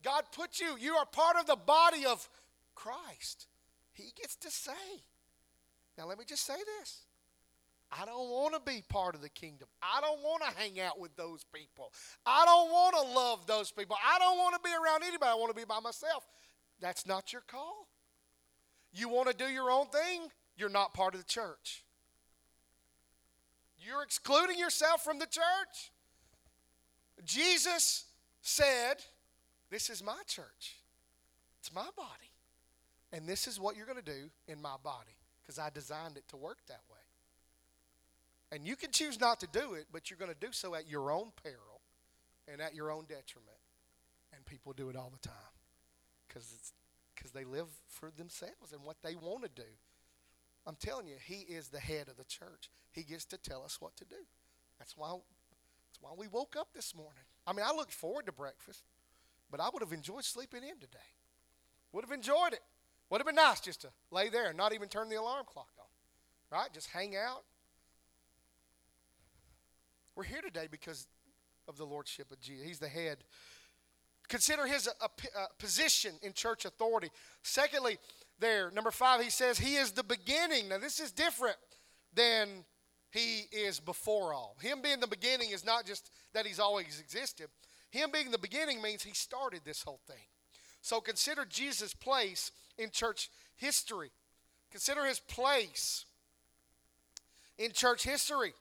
God 0.05 0.25
put 0.33 0.61
you, 0.61 0.77
you 0.79 0.95
are 0.95 1.07
part 1.07 1.37
of 1.41 1.47
the 1.47 1.57
body 1.57 2.05
of 2.07 2.29
Christ. 2.75 3.47
He 3.93 4.13
gets 4.15 4.37
to 4.37 4.51
say. 4.51 4.73
Now, 5.97 6.07
let 6.07 6.19
me 6.19 6.25
just 6.29 6.45
say 6.45 6.57
this. 6.79 7.03
I 7.91 8.05
don't 8.05 8.29
want 8.29 8.55
to 8.55 8.61
be 8.61 8.83
part 8.89 9.15
of 9.15 9.23
the 9.23 9.29
kingdom. 9.29 9.69
I 9.83 10.01
don't 10.01 10.21
want 10.21 10.43
to 10.43 10.51
hang 10.61 10.81
out 10.81 10.99
with 10.99 11.15
those 11.17 11.45
people. 11.53 11.93
I 12.27 12.45
don't 12.45 12.71
want 12.71 12.97
to 12.97 13.03
love 13.15 13.47
those 13.47 13.71
people. 13.71 13.97
I 14.05 14.19
don't 14.19 14.37
want 14.37 14.55
to 14.55 14.61
be 14.69 14.75
around 14.75 15.05
anybody. 15.05 15.31
I 15.31 15.35
want 15.35 15.55
to 15.55 15.61
be 15.61 15.65
by 15.65 15.81
myself. 15.81 16.25
That's 16.81 17.07
not 17.07 17.33
your 17.33 17.43
call. 17.47 17.87
You 18.93 19.09
want 19.09 19.29
to 19.31 19.37
do 19.37 19.51
your 19.51 19.71
own 19.71 19.87
thing, 19.87 20.29
you're 20.57 20.69
not 20.69 20.95
part 20.95 21.15
of 21.15 21.21
the 21.21 21.27
church. 21.27 21.85
You're 23.79 24.03
excluding 24.03 24.59
yourself 24.59 25.03
from 25.03 25.19
the 25.19 25.27
church. 25.27 25.93
Jesus 27.25 28.05
said, 28.41 28.97
This 29.75 29.91
is 29.91 30.05
my 30.05 30.21
church, 30.29 30.77
it's 31.59 31.75
my 31.75 31.89
body. 31.97 32.31
And 33.13 33.29
this 33.29 33.49
is 33.49 33.59
what 33.59 33.77
you're 33.77 33.87
going 33.87 33.99
to 33.99 34.05
do 34.05 34.31
in 34.47 34.63
my 34.63 34.77
body 34.85 35.17
because 35.43 35.59
I 35.59 35.69
designed 35.69 36.17
it 36.17 36.29
to 36.29 36.37
work 36.37 36.59
that 36.69 36.83
way. 36.89 37.03
And 38.53 38.65
you 38.65 38.77
can 38.77 38.93
choose 38.93 39.19
not 39.19 39.41
to 39.41 39.49
do 39.49 39.75
it, 39.75 39.87
but 39.93 40.09
you're 40.11 40.19
going 40.19 40.31
to 40.31 40.39
do 40.39 40.53
so 40.53 40.77
at 40.77 40.89
your 40.89 41.11
own 41.11 41.33
peril 41.43 41.81
and 42.47 42.61
at 42.61 42.77
your 42.77 42.93
own 42.93 43.07
detriment. 43.09 43.59
And 44.33 44.47
people 44.47 44.75
do 44.75 44.91
it 44.91 44.97
all 44.97 45.11
the 45.11 45.29
time 45.29 45.55
because 46.29 46.73
because 47.13 47.33
they 47.33 47.45
live 47.45 47.67
for 47.89 48.13
themselves 48.17 48.73
and 48.73 48.85
what 48.85 48.99
they 49.03 49.17
want 49.17 49.43
to 49.43 49.51
do. 49.57 49.71
I'm 50.69 50.77
telling 50.77 51.09
you, 51.09 51.17
he 51.21 51.53
is 51.53 51.67
the 51.67 51.81
head 51.81 52.07
of 52.09 52.17
the 52.17 52.25
church. 52.25 52.71
He 52.93 53.03
gets 53.03 53.25
to 53.25 53.39
tell 53.39 53.65
us 53.65 53.81
what 53.81 53.97
to 53.97 54.05
do. 54.05 54.23
That's 54.79 54.97
why 54.97 55.17
that's 55.89 56.01
why 56.01 56.11
we 56.17 56.29
woke 56.29 56.55
up 56.57 56.69
this 56.73 56.95
morning. 56.95 57.25
I 57.45 57.53
mean, 57.53 57.67
I 57.69 57.75
looked 57.75 57.93
forward 57.93 58.27
to 58.27 58.33
breakfast, 58.33 58.85
but 59.55 59.63
I 59.63 59.69
would 59.73 59.85
have 59.85 59.93
enjoyed 59.93 60.25
sleeping 60.25 60.65
in 60.65 60.81
today. 60.81 60.99
Would 61.93 62.03
have 62.03 62.11
enjoyed 62.11 62.55
it. 62.55 62.59
Would 63.09 63.21
have 63.21 63.27
been 63.27 63.37
nice 63.37 63.61
just 63.61 63.83
to 63.83 63.89
lay 64.11 64.29
there 64.29 64.49
and 64.49 64.57
not 64.57 64.75
even 64.75 64.89
turn 64.89 65.09
the 65.09 65.15
alarm 65.15 65.45
clock 65.47 65.69
on, 65.79 65.87
right? 66.59 66.73
Just 66.73 66.89
hang 66.89 67.15
out. 67.15 67.45
We're 70.17 70.25
here 70.25 70.41
today 70.41 70.67
because 70.69 71.07
of 71.69 71.77
the 71.77 71.85
lordship 71.85 72.33
of 72.33 72.41
Jesus. 72.41 72.67
He's 72.67 72.79
the 72.81 72.89
head. 72.89 73.19
Consider 74.27 74.67
his 74.67 74.89
a, 74.89 75.05
a, 75.05 75.09
a 75.39 75.47
position 75.61 76.15
in 76.23 76.33
church 76.33 76.65
authority. 76.65 77.11
Secondly, 77.45 77.99
there, 78.41 78.73
number 78.73 78.91
five, 78.91 79.23
he 79.23 79.31
says 79.31 79.57
he 79.57 79.77
is 79.77 79.93
the 79.93 80.03
beginning. 80.03 80.69
Now, 80.69 80.79
this 80.79 80.99
is 80.99 81.13
different 81.13 81.59
than 82.13 82.65
he 83.13 83.43
is 83.53 83.79
before 83.79 84.35
all. 84.35 84.57
Him 84.61 84.83
being 84.83 84.99
the 84.99 85.07
beginning 85.07 85.51
is 85.51 85.65
not 85.65 85.87
just 85.87 86.11
that 86.33 86.45
he's 86.45 86.59
always 86.59 86.99
existed. 86.99 87.47
Him 87.95 88.11
being 88.13 88.33
the 88.33 88.39
beginning 88.39 88.83
means 88.83 89.05
he 89.05 89.15
started 89.15 89.61
this 89.65 89.85
whole 89.85 90.01
thing. 90.09 90.27
So 90.83 91.01
consider 91.01 91.45
Jesus' 91.49 91.95
place 91.95 92.51
in 92.77 92.91
church 92.91 93.31
history. 93.55 94.11
Consider 94.73 95.05
his 95.05 95.21
place 95.21 96.05
in 97.57 97.71
church 97.71 98.03
history. 98.03 98.53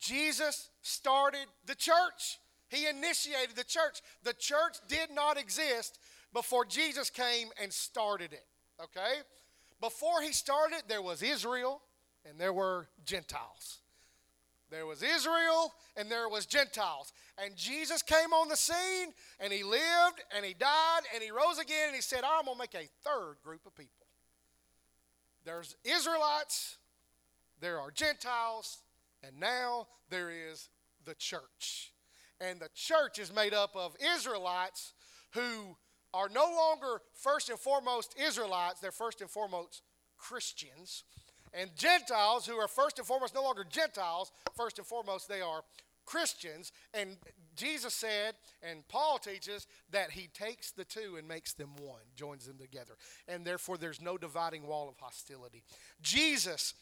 Jesus 0.00 0.70
started 0.80 1.44
the 1.66 1.74
church. 1.74 2.38
He 2.70 2.86
initiated 2.88 3.54
the 3.54 3.64
church. 3.64 4.00
The 4.22 4.32
church 4.32 4.78
did 4.88 5.10
not 5.14 5.38
exist 5.38 5.98
before 6.32 6.64
Jesus 6.64 7.10
came 7.10 7.48
and 7.62 7.70
started 7.70 8.32
it. 8.32 8.46
Okay? 8.82 9.20
Before 9.78 10.22
he 10.22 10.32
started, 10.32 10.84
there 10.88 11.02
was 11.02 11.22
Israel 11.22 11.82
and 12.24 12.40
there 12.40 12.54
were 12.54 12.88
Gentiles. 13.04 13.80
There 14.70 14.86
was 14.86 15.02
Israel 15.02 15.72
and 15.96 16.10
there 16.10 16.28
was 16.28 16.46
Gentiles. 16.46 17.12
And 17.42 17.56
Jesus 17.56 18.02
came 18.02 18.32
on 18.32 18.48
the 18.48 18.56
scene 18.56 19.12
and 19.40 19.52
he 19.52 19.62
lived 19.62 20.22
and 20.34 20.44
he 20.44 20.54
died 20.54 21.00
and 21.14 21.22
he 21.22 21.30
rose 21.30 21.58
again 21.58 21.88
and 21.88 21.96
he 21.96 22.02
said, 22.02 22.20
I'm 22.24 22.44
going 22.44 22.56
to 22.56 22.60
make 22.60 22.74
a 22.74 22.88
third 23.02 23.36
group 23.42 23.66
of 23.66 23.74
people. 23.74 24.06
There's 25.44 25.76
Israelites, 25.84 26.76
there 27.60 27.80
are 27.80 27.90
Gentiles, 27.90 28.78
and 29.22 29.40
now 29.40 29.86
there 30.10 30.30
is 30.30 30.68
the 31.04 31.14
church. 31.14 31.92
And 32.40 32.60
the 32.60 32.68
church 32.74 33.18
is 33.18 33.34
made 33.34 33.54
up 33.54 33.74
of 33.74 33.96
Israelites 34.16 34.92
who 35.32 35.76
are 36.14 36.28
no 36.28 36.44
longer 36.44 37.02
first 37.14 37.48
and 37.48 37.58
foremost 37.58 38.14
Israelites, 38.18 38.80
they're 38.80 38.92
first 38.92 39.20
and 39.20 39.30
foremost 39.30 39.82
Christians. 40.16 41.04
And 41.52 41.70
Gentiles, 41.76 42.46
who 42.46 42.56
are 42.56 42.68
first 42.68 42.98
and 42.98 43.06
foremost 43.06 43.34
no 43.34 43.42
longer 43.42 43.64
Gentiles, 43.68 44.32
first 44.56 44.78
and 44.78 44.86
foremost 44.86 45.28
they 45.28 45.40
are 45.40 45.62
Christians. 46.04 46.72
And 46.94 47.16
Jesus 47.56 47.94
said, 47.94 48.34
and 48.62 48.86
Paul 48.88 49.18
teaches, 49.18 49.66
that 49.90 50.10
he 50.10 50.28
takes 50.28 50.70
the 50.70 50.84
two 50.84 51.16
and 51.18 51.28
makes 51.28 51.52
them 51.52 51.70
one, 51.80 52.00
joins 52.16 52.46
them 52.46 52.56
together. 52.58 52.94
And 53.26 53.44
therefore 53.44 53.76
there's 53.76 54.00
no 54.00 54.16
dividing 54.16 54.66
wall 54.66 54.88
of 54.88 54.96
hostility. 54.98 55.62
Jesus 56.02 56.74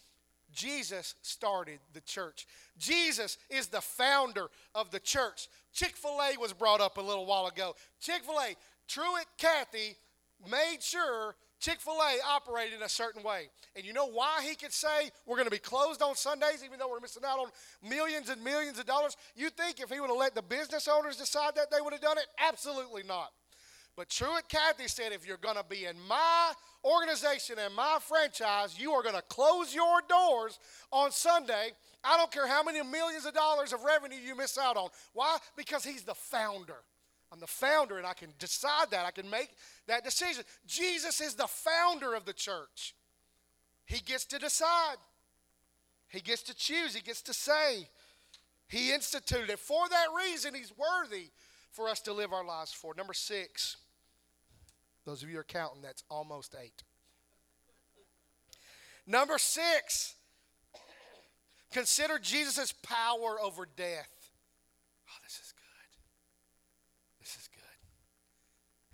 Jesus 0.53 1.15
started 1.23 1.81
the 1.93 2.01
church. 2.01 2.47
Jesus 2.79 3.37
is 3.51 3.67
the 3.67 3.81
founder 3.81 4.47
of 4.75 4.91
the 4.91 5.01
church. 5.01 5.49
Chick 5.73 5.97
fil 5.97 6.21
A 6.23 6.39
was 6.39 6.53
brought 6.53 6.81
up 6.81 6.99
a 6.99 7.03
little 7.03 7.27
while 7.27 7.47
ago. 7.47 7.75
Chick 8.01 8.23
fil 8.25 8.39
A, 8.39 8.55
Truett 8.87 9.27
Cathy 9.39 9.97
made 10.51 10.79
sure 10.81 11.35
Chick 11.67 11.81
fil 11.81 11.95
A 11.95 12.19
operated 12.25 12.75
in 12.75 12.83
a 12.83 12.89
certain 12.89 13.25
way. 13.25 13.49
And 13.75 13.85
you 13.85 13.93
know 13.93 14.07
why 14.07 14.41
he 14.49 14.55
could 14.55 14.73
say 14.73 15.11
we're 15.27 15.35
going 15.35 15.49
to 15.49 15.51
be 15.51 15.59
closed 15.59 16.01
on 16.01 16.15
Sundays, 16.15 16.63
even 16.65 16.79
though 16.79 16.89
we're 16.89 17.01
missing 17.01 17.25
out 17.27 17.41
on 17.41 17.49
millions 17.83 18.29
and 18.29 18.43
millions 18.45 18.79
of 18.79 18.87
dollars? 18.87 19.17
You 19.35 19.51
think 19.51 19.81
if 19.81 19.91
he 19.91 19.99
would 19.99 20.09
have 20.09 20.17
let 20.17 20.37
the 20.37 20.43
business 20.43 20.87
owners 20.87 21.17
decide 21.17 21.57
that, 21.57 21.73
they 21.73 21.81
would 21.81 21.93
have 21.93 22.01
done 22.01 22.19
it? 22.19 22.27
Absolutely 22.39 23.03
not. 23.03 23.31
But 23.97 24.09
Truett 24.09 24.49
Cathy 24.49 24.87
said 24.87 25.11
if 25.11 25.27
you're 25.27 25.39
going 25.39 25.57
to 25.57 25.65
be 25.69 25.87
in 25.87 25.97
my 26.07 26.53
organization 26.85 27.57
and 27.59 27.75
my 27.75 27.99
franchise, 28.01 28.79
you 28.79 28.93
are 28.93 29.03
going 29.03 29.17
to 29.17 29.23
close 29.23 29.75
your 29.75 30.03
doors 30.09 30.61
on 30.93 31.11
Sunday. 31.11 31.73
I 32.05 32.17
don't 32.17 32.31
care 32.31 32.47
how 32.47 32.63
many 32.63 32.81
millions 32.81 33.27
of 33.27 33.35
dollars 33.35 33.73
of 33.73 33.83
revenue 33.83 34.19
you 34.25 34.37
miss 34.37 34.57
out 34.57 34.77
on. 34.77 34.91
Why? 35.15 35.39
Because 35.57 35.83
he's 35.83 36.05
the 36.05 36.15
founder. 36.15 36.79
I'm 37.33 37.41
the 37.41 37.47
founder 37.47 37.99
and 37.99 38.07
I 38.07 38.13
can 38.13 38.33
decide 38.39 38.91
that. 38.91 39.05
I 39.05 39.11
can 39.11 39.29
make 39.29 39.51
that 39.87 40.05
decision. 40.05 40.45
Jesus 40.67 41.21
is 41.21 41.35
the 41.35 41.47
founder 41.47 42.15
of 42.15 42.25
the 42.25 42.33
church. 42.33 42.95
He 43.85 44.01
gets 44.01 44.25
to 44.27 44.39
decide, 44.39 44.97
he 46.09 46.21
gets 46.21 46.43
to 46.45 46.55
choose, 46.55 46.95
he 46.95 47.03
gets 47.03 47.23
to 47.23 47.35
say. 47.35 47.89
He 48.69 48.93
instituted 48.93 49.51
it. 49.51 49.59
For 49.61 49.89
that 49.89 50.07
reason, 50.17 50.55
he's 50.55 50.73
worthy 50.77 51.31
for 51.71 51.89
us 51.89 52.01
to 52.01 52.13
live 52.13 52.33
our 52.33 52.45
lives 52.45 52.73
for. 52.73 52.95
Number 52.97 53.13
six, 53.13 53.77
those 55.05 55.23
of 55.23 55.31
you 55.31 55.39
are 55.39 55.45
counting, 55.45 55.83
that's 55.83 56.03
almost 56.11 56.57
eight. 56.61 56.83
Number 59.07 59.39
six, 59.39 60.17
consider 61.71 62.19
Jesus' 62.19 62.73
power 62.83 63.41
over 63.41 63.69
death. 63.77 64.31
Oh, 65.09 65.19
this 65.23 65.35
is 65.35 65.53
good. 65.53 65.91
This 67.21 67.37
is 67.37 67.49
good. 67.49 67.63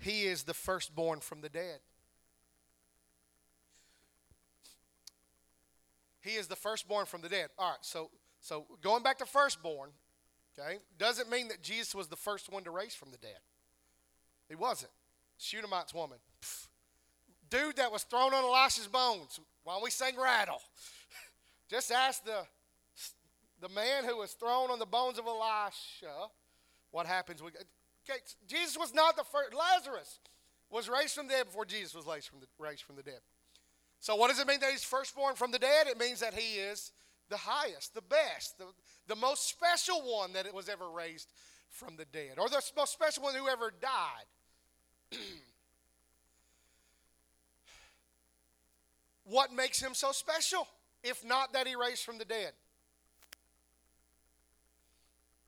He 0.02 0.22
is 0.24 0.42
the 0.42 0.54
firstborn 0.54 1.20
from 1.20 1.40
the 1.40 1.48
dead. 1.48 1.78
He 6.20 6.30
is 6.30 6.48
the 6.48 6.56
firstborn 6.56 7.06
from 7.06 7.22
the 7.22 7.28
dead. 7.28 7.48
All 7.56 7.70
right, 7.70 7.78
so 7.82 8.10
so 8.40 8.66
going 8.82 9.04
back 9.04 9.18
to 9.18 9.26
firstborn, 9.26 9.90
okay, 10.58 10.78
doesn't 10.98 11.30
mean 11.30 11.48
that 11.48 11.62
Jesus 11.62 11.94
was 11.94 12.08
the 12.08 12.16
first 12.16 12.52
one 12.52 12.64
to 12.64 12.70
raise 12.70 12.94
from 12.94 13.12
the 13.12 13.16
dead. 13.18 13.38
He 14.48 14.56
wasn't. 14.56 14.92
Shunammite's 15.38 15.94
woman. 15.94 16.18
Dude 17.48 17.76
that 17.76 17.92
was 17.92 18.02
thrown 18.02 18.34
on 18.34 18.44
Elisha's 18.44 18.88
bones 18.88 19.38
while 19.62 19.80
we 19.82 19.90
sang 19.90 20.14
rattle. 20.20 20.60
Just 21.70 21.92
ask 21.92 22.24
the, 22.24 22.44
the 23.60 23.68
man 23.68 24.04
who 24.04 24.16
was 24.16 24.32
thrown 24.32 24.70
on 24.70 24.78
the 24.78 24.86
bones 24.86 25.18
of 25.18 25.26
Elisha 25.26 26.28
what 26.90 27.06
happens. 27.06 27.40
Okay, 28.08 28.20
Jesus 28.48 28.76
was 28.76 28.92
not 28.92 29.16
the 29.16 29.24
first. 29.24 29.54
Lazarus 29.54 30.18
was 30.70 30.88
raised 30.88 31.14
from 31.14 31.28
the 31.28 31.34
dead 31.34 31.46
before 31.46 31.64
Jesus 31.64 31.94
was 31.94 32.06
raised 32.06 32.28
from 32.28 32.40
the, 32.40 32.46
raised 32.58 32.82
from 32.82 32.96
the 32.96 33.02
dead. 33.02 33.20
So, 34.00 34.16
what 34.16 34.28
does 34.28 34.40
it 34.40 34.48
mean 34.48 34.58
that 34.60 34.70
he's 34.70 34.82
firstborn 34.82 35.36
from 35.36 35.52
the 35.52 35.58
dead? 35.58 35.86
It 35.86 35.98
means 35.98 36.20
that 36.20 36.34
he 36.34 36.58
is 36.58 36.90
the 37.28 37.36
highest, 37.36 37.94
the 37.94 38.02
best, 38.02 38.58
the, 38.58 38.66
the 39.06 39.14
most 39.14 39.48
special 39.48 40.02
one 40.02 40.32
that 40.32 40.52
was 40.52 40.68
ever 40.68 40.90
raised 40.90 41.28
from 41.68 41.96
the 41.96 42.04
dead, 42.06 42.38
or 42.38 42.48
the 42.48 42.60
most 42.76 42.92
special 42.92 43.22
one 43.22 43.34
who 43.34 43.46
ever 43.48 43.72
died. 43.80 44.26
what 49.24 49.52
makes 49.52 49.80
him 49.80 49.94
so 49.94 50.10
special 50.10 50.66
if 51.04 51.24
not 51.24 51.52
that 51.52 51.66
he 51.66 51.76
raised 51.76 52.04
from 52.04 52.18
the 52.18 52.24
dead? 52.24 52.52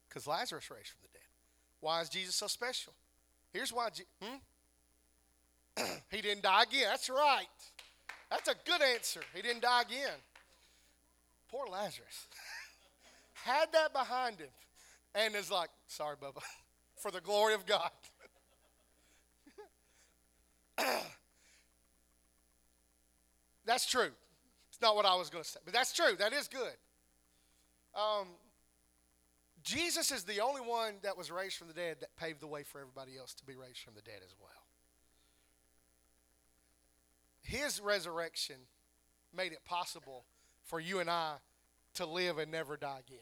Because 0.08 0.26
Lazarus 0.26 0.70
raised 0.70 0.88
from 0.88 1.00
the 1.02 1.08
dead. 1.08 1.23
Why 1.84 2.00
is 2.00 2.08
Jesus 2.08 2.34
so 2.34 2.46
special? 2.46 2.94
Here's 3.52 3.70
why. 3.70 3.90
Hmm? 4.22 4.36
he 6.10 6.22
didn't 6.22 6.42
die 6.42 6.62
again. 6.62 6.84
That's 6.88 7.10
right. 7.10 7.44
That's 8.30 8.48
a 8.48 8.54
good 8.64 8.80
answer. 8.80 9.20
He 9.34 9.42
didn't 9.42 9.60
die 9.60 9.82
again. 9.82 10.16
Poor 11.50 11.66
Lazarus. 11.70 12.26
Had 13.44 13.70
that 13.74 13.92
behind 13.92 14.38
him 14.38 14.48
and 15.14 15.34
is 15.34 15.50
like, 15.50 15.68
sorry, 15.86 16.16
Bubba, 16.16 16.40
for 16.96 17.10
the 17.10 17.20
glory 17.20 17.52
of 17.52 17.66
God. 17.66 17.90
that's 23.66 23.84
true. 23.84 24.12
It's 24.70 24.80
not 24.80 24.96
what 24.96 25.04
I 25.04 25.16
was 25.16 25.28
going 25.28 25.44
to 25.44 25.50
say, 25.50 25.60
but 25.66 25.74
that's 25.74 25.92
true. 25.92 26.16
That 26.18 26.32
is 26.32 26.48
good. 26.48 26.72
Um, 27.94 28.28
Jesus 29.64 30.12
is 30.12 30.24
the 30.24 30.40
only 30.40 30.60
one 30.60 30.94
that 31.02 31.16
was 31.16 31.30
raised 31.30 31.56
from 31.56 31.68
the 31.68 31.74
dead 31.74 31.96
that 32.00 32.14
paved 32.16 32.40
the 32.40 32.46
way 32.46 32.62
for 32.62 32.80
everybody 32.80 33.16
else 33.18 33.32
to 33.34 33.44
be 33.44 33.56
raised 33.56 33.78
from 33.78 33.94
the 33.94 34.02
dead 34.02 34.20
as 34.24 34.34
well. 34.38 34.50
His 37.42 37.80
resurrection 37.80 38.56
made 39.34 39.52
it 39.52 39.64
possible 39.64 40.24
for 40.64 40.80
you 40.80 41.00
and 41.00 41.10
I 41.10 41.36
to 41.94 42.06
live 42.06 42.38
and 42.38 42.52
never 42.52 42.76
die 42.76 43.00
again. 43.06 43.18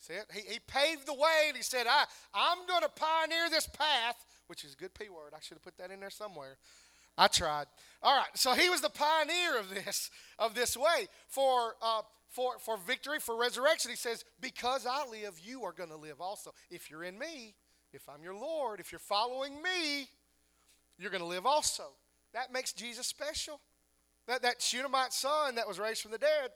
See 0.00 0.14
it? 0.14 0.26
He, 0.32 0.52
he 0.54 0.58
paved 0.66 1.06
the 1.06 1.14
way 1.14 1.46
and 1.48 1.56
he 1.56 1.62
said, 1.62 1.86
I, 1.88 2.04
I'm 2.32 2.66
going 2.66 2.82
to 2.82 2.88
pioneer 2.88 3.50
this 3.50 3.66
path 3.66 4.24
which 4.48 4.64
is 4.64 4.72
a 4.72 4.76
good 4.76 4.94
P 4.94 5.08
word. 5.08 5.32
I 5.34 5.40
should 5.40 5.56
have 5.56 5.62
put 5.62 5.76
that 5.78 5.90
in 5.90 6.00
there 6.00 6.10
somewhere. 6.10 6.56
I 7.16 7.28
tried. 7.28 7.66
All 8.02 8.16
right, 8.16 8.30
so 8.34 8.54
he 8.54 8.68
was 8.68 8.80
the 8.80 8.90
pioneer 8.90 9.58
of 9.58 9.70
this 9.70 10.10
of 10.38 10.54
this 10.54 10.76
way 10.76 11.08
for 11.26 11.74
uh, 11.82 12.02
for 12.28 12.58
for 12.58 12.76
victory 12.76 13.18
for 13.20 13.36
resurrection. 13.36 13.90
He 13.90 13.96
says, 13.96 14.24
"Because 14.40 14.86
I 14.86 15.06
live, 15.06 15.38
you 15.40 15.64
are 15.64 15.72
going 15.72 15.90
to 15.90 15.96
live 15.96 16.20
also. 16.20 16.54
If 16.70 16.90
you're 16.90 17.04
in 17.04 17.18
me, 17.18 17.54
if 17.92 18.08
I'm 18.08 18.22
your 18.22 18.34
Lord, 18.34 18.80
if 18.80 18.92
you're 18.92 18.98
following 18.98 19.62
me, 19.62 20.08
you're 20.98 21.10
going 21.10 21.22
to 21.22 21.28
live 21.28 21.46
also." 21.46 21.94
That 22.32 22.52
makes 22.52 22.72
Jesus 22.72 23.06
special. 23.06 23.60
That 24.26 24.42
that 24.42 24.60
Shunammite 24.60 25.12
son 25.12 25.54
that 25.54 25.66
was 25.66 25.78
raised 25.78 26.02
from 26.02 26.10
the 26.10 26.18
dead. 26.18 26.50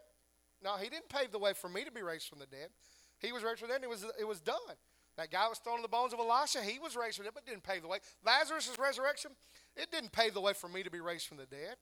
No, 0.62 0.76
he 0.76 0.88
didn't 0.88 1.08
pave 1.08 1.32
the 1.32 1.38
way 1.38 1.54
for 1.54 1.68
me 1.68 1.84
to 1.84 1.90
be 1.90 2.02
raised 2.02 2.28
from 2.28 2.38
the 2.38 2.46
dead. 2.46 2.70
He 3.18 3.32
was 3.32 3.42
raised 3.42 3.60
from 3.60 3.68
the 3.68 3.74
dead. 3.74 3.82
It 3.82 3.88
was 3.88 4.04
it 4.18 4.28
was 4.28 4.40
done. 4.40 4.76
That 5.16 5.30
guy 5.30 5.46
was 5.48 5.58
thrown 5.58 5.76
in 5.76 5.82
the 5.82 5.88
bones 5.88 6.12
of 6.12 6.20
Elisha. 6.20 6.62
He 6.62 6.78
was 6.78 6.96
raised 6.96 7.16
from 7.16 7.24
the 7.24 7.30
dead, 7.30 7.34
but 7.34 7.46
didn't 7.46 7.64
pave 7.64 7.82
the 7.82 7.88
way. 7.88 7.98
Lazarus' 8.24 8.78
resurrection, 8.78 9.32
it 9.76 9.90
didn't 9.90 10.12
pave 10.12 10.32
the 10.32 10.40
way 10.40 10.54
for 10.54 10.68
me 10.68 10.82
to 10.82 10.90
be 10.90 11.00
raised 11.00 11.26
from 11.26 11.36
the 11.36 11.46
dead. 11.46 11.76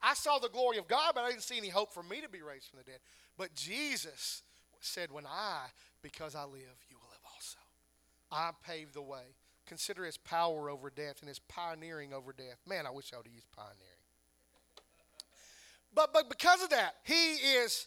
I 0.00 0.14
saw 0.14 0.38
the 0.38 0.48
glory 0.48 0.78
of 0.78 0.86
God, 0.86 1.12
but 1.14 1.24
I 1.24 1.30
didn't 1.30 1.42
see 1.42 1.56
any 1.56 1.68
hope 1.68 1.92
for 1.92 2.02
me 2.02 2.20
to 2.20 2.28
be 2.28 2.42
raised 2.42 2.68
from 2.68 2.78
the 2.78 2.84
dead. 2.84 3.00
But 3.36 3.54
Jesus 3.54 4.42
said, 4.80 5.12
When 5.12 5.26
I, 5.26 5.66
because 6.02 6.34
I 6.34 6.44
live, 6.44 6.78
you 6.88 6.96
will 6.96 7.08
live 7.10 7.20
also. 7.24 7.58
I 8.30 8.50
paved 8.66 8.94
the 8.94 9.02
way. 9.02 9.34
Consider 9.66 10.04
his 10.04 10.16
power 10.16 10.70
over 10.70 10.90
death 10.90 11.16
and 11.20 11.28
his 11.28 11.40
pioneering 11.40 12.12
over 12.12 12.32
death. 12.32 12.58
Man, 12.66 12.86
I 12.86 12.90
wish 12.90 13.12
I 13.12 13.16
would 13.16 13.26
have 13.26 13.34
used 13.34 13.50
pioneering. 13.50 13.80
But, 15.94 16.12
but 16.12 16.28
because 16.28 16.62
of 16.62 16.70
that, 16.70 16.94
he 17.04 17.34
is 17.34 17.86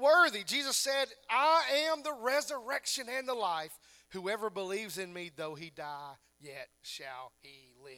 worthy. 0.00 0.44
Jesus 0.44 0.76
said, 0.76 1.06
I 1.28 1.62
am 1.90 2.02
the 2.02 2.14
resurrection 2.22 3.06
and 3.10 3.28
the 3.28 3.34
life. 3.34 3.76
Whoever 4.10 4.48
believes 4.48 4.96
in 4.96 5.12
me, 5.12 5.30
though 5.36 5.54
he 5.54 5.70
die, 5.70 6.12
yet 6.40 6.68
shall 6.82 7.32
he 7.42 7.72
live. 7.84 7.94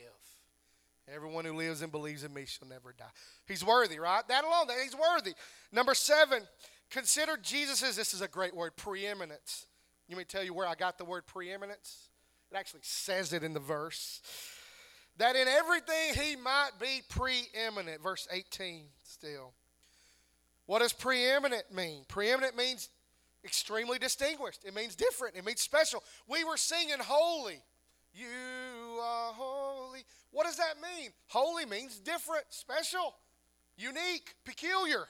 Everyone 1.14 1.44
who 1.44 1.54
lives 1.54 1.82
and 1.82 1.92
believes 1.92 2.24
in 2.24 2.32
me 2.32 2.46
shall 2.46 2.68
never 2.68 2.94
die. 2.96 3.04
He's 3.46 3.64
worthy, 3.64 3.98
right? 3.98 4.26
That 4.28 4.44
alone, 4.44 4.68
he's 4.82 4.94
worthy. 4.94 5.34
Number 5.72 5.94
seven, 5.94 6.42
consider 6.90 7.36
Jesus' 7.36 7.96
this 7.96 8.14
is 8.14 8.20
a 8.20 8.28
great 8.28 8.54
word, 8.54 8.76
preeminence. 8.76 9.66
Let 10.08 10.18
me 10.18 10.24
tell 10.24 10.42
you 10.42 10.52
where 10.52 10.66
I 10.66 10.74
got 10.74 10.98
the 10.98 11.04
word 11.04 11.26
preeminence. 11.26 12.08
It 12.50 12.56
actually 12.56 12.80
says 12.82 13.32
it 13.32 13.44
in 13.44 13.54
the 13.54 13.60
verse. 13.60 14.20
That 15.18 15.36
in 15.36 15.46
everything 15.46 16.14
he 16.14 16.36
might 16.36 16.70
be 16.80 17.02
preeminent. 17.08 18.02
Verse 18.02 18.26
18 18.30 18.86
still. 19.04 19.52
What 20.66 20.80
does 20.80 20.92
preeminent 20.92 21.72
mean? 21.72 22.04
Preeminent 22.08 22.56
means 22.56 22.88
extremely 23.44 23.98
distinguished. 23.98 24.64
It 24.64 24.74
means 24.74 24.94
different. 24.94 25.36
It 25.36 25.44
means 25.44 25.60
special. 25.60 26.02
We 26.28 26.44
were 26.44 26.56
singing 26.56 26.98
holy. 27.00 27.60
You 28.12 29.00
are 29.00 29.32
holy. 29.32 30.04
What 30.30 30.46
does 30.46 30.56
that 30.56 30.74
mean? 30.82 31.10
Holy 31.28 31.66
means 31.66 31.98
different, 31.98 32.44
special, 32.50 33.14
unique, 33.76 34.34
peculiar. 34.44 35.06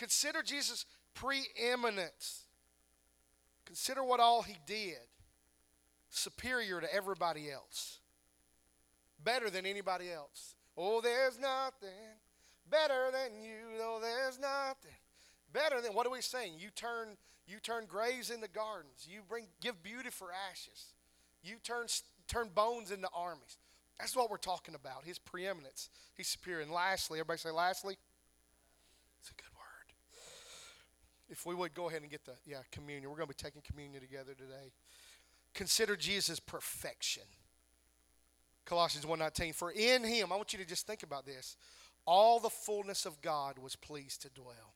Consider 0.00 0.42
Jesus' 0.42 0.86
preeminence. 1.12 2.46
Consider 3.66 4.02
what 4.02 4.18
all 4.18 4.40
he 4.40 4.56
did. 4.66 4.96
Superior 6.08 6.80
to 6.80 6.92
everybody 6.92 7.50
else. 7.50 7.98
Better 9.22 9.50
than 9.50 9.66
anybody 9.66 10.10
else. 10.10 10.54
Oh, 10.74 11.02
there's 11.02 11.38
nothing 11.38 11.90
better 12.70 13.10
than 13.12 13.42
you. 13.42 13.78
Oh, 13.78 13.98
there's 14.00 14.38
nothing 14.38 14.96
better 15.52 15.82
than 15.82 15.92
what 15.92 16.06
are 16.06 16.10
we 16.10 16.22
saying? 16.22 16.54
You 16.58 16.70
turn 16.74 17.18
you 17.46 17.58
turn 17.60 17.84
graves 17.84 18.30
into 18.30 18.48
gardens. 18.48 19.06
You 19.06 19.20
bring 19.28 19.48
give 19.60 19.82
beauty 19.82 20.08
for 20.08 20.28
ashes. 20.50 20.94
You 21.42 21.56
turn 21.62 21.88
turn 22.26 22.48
bones 22.54 22.90
into 22.90 23.08
armies. 23.14 23.58
That's 23.98 24.16
what 24.16 24.30
we're 24.30 24.38
talking 24.38 24.74
about. 24.74 25.04
His 25.04 25.18
preeminence. 25.18 25.90
He's 26.14 26.28
superior. 26.28 26.62
And 26.62 26.72
lastly, 26.72 27.18
everybody 27.18 27.38
say 27.38 27.50
lastly. 27.50 27.98
It's 29.20 29.28
a 29.28 29.34
good. 29.34 29.49
If 31.30 31.46
we 31.46 31.54
would 31.54 31.74
go 31.74 31.88
ahead 31.88 32.02
and 32.02 32.10
get 32.10 32.24
the 32.24 32.34
yeah 32.44 32.58
communion, 32.72 33.08
we're 33.08 33.16
going 33.16 33.28
to 33.28 33.34
be 33.34 33.42
taking 33.42 33.62
communion 33.62 34.02
together 34.02 34.34
today. 34.34 34.72
Consider 35.54 35.96
Jesus' 35.96 36.40
perfection. 36.40 37.22
Colossians 38.64 39.06
1:19 39.06 39.54
For 39.54 39.70
in 39.70 40.04
him, 40.04 40.32
I 40.32 40.36
want 40.36 40.52
you 40.52 40.58
to 40.58 40.64
just 40.64 40.86
think 40.86 41.02
about 41.02 41.24
this. 41.24 41.56
All 42.06 42.40
the 42.40 42.50
fullness 42.50 43.06
of 43.06 43.20
God 43.22 43.58
was 43.58 43.76
pleased 43.76 44.22
to 44.22 44.28
dwell. 44.30 44.74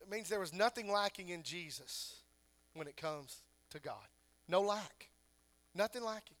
It 0.00 0.10
means 0.10 0.28
there 0.28 0.40
was 0.40 0.52
nothing 0.52 0.90
lacking 0.90 1.28
in 1.28 1.42
Jesus 1.42 2.16
when 2.74 2.88
it 2.88 2.96
comes 2.96 3.36
to 3.70 3.78
God. 3.78 4.08
No 4.48 4.60
lack. 4.60 5.08
Nothing 5.74 6.02
lacking. 6.02 6.36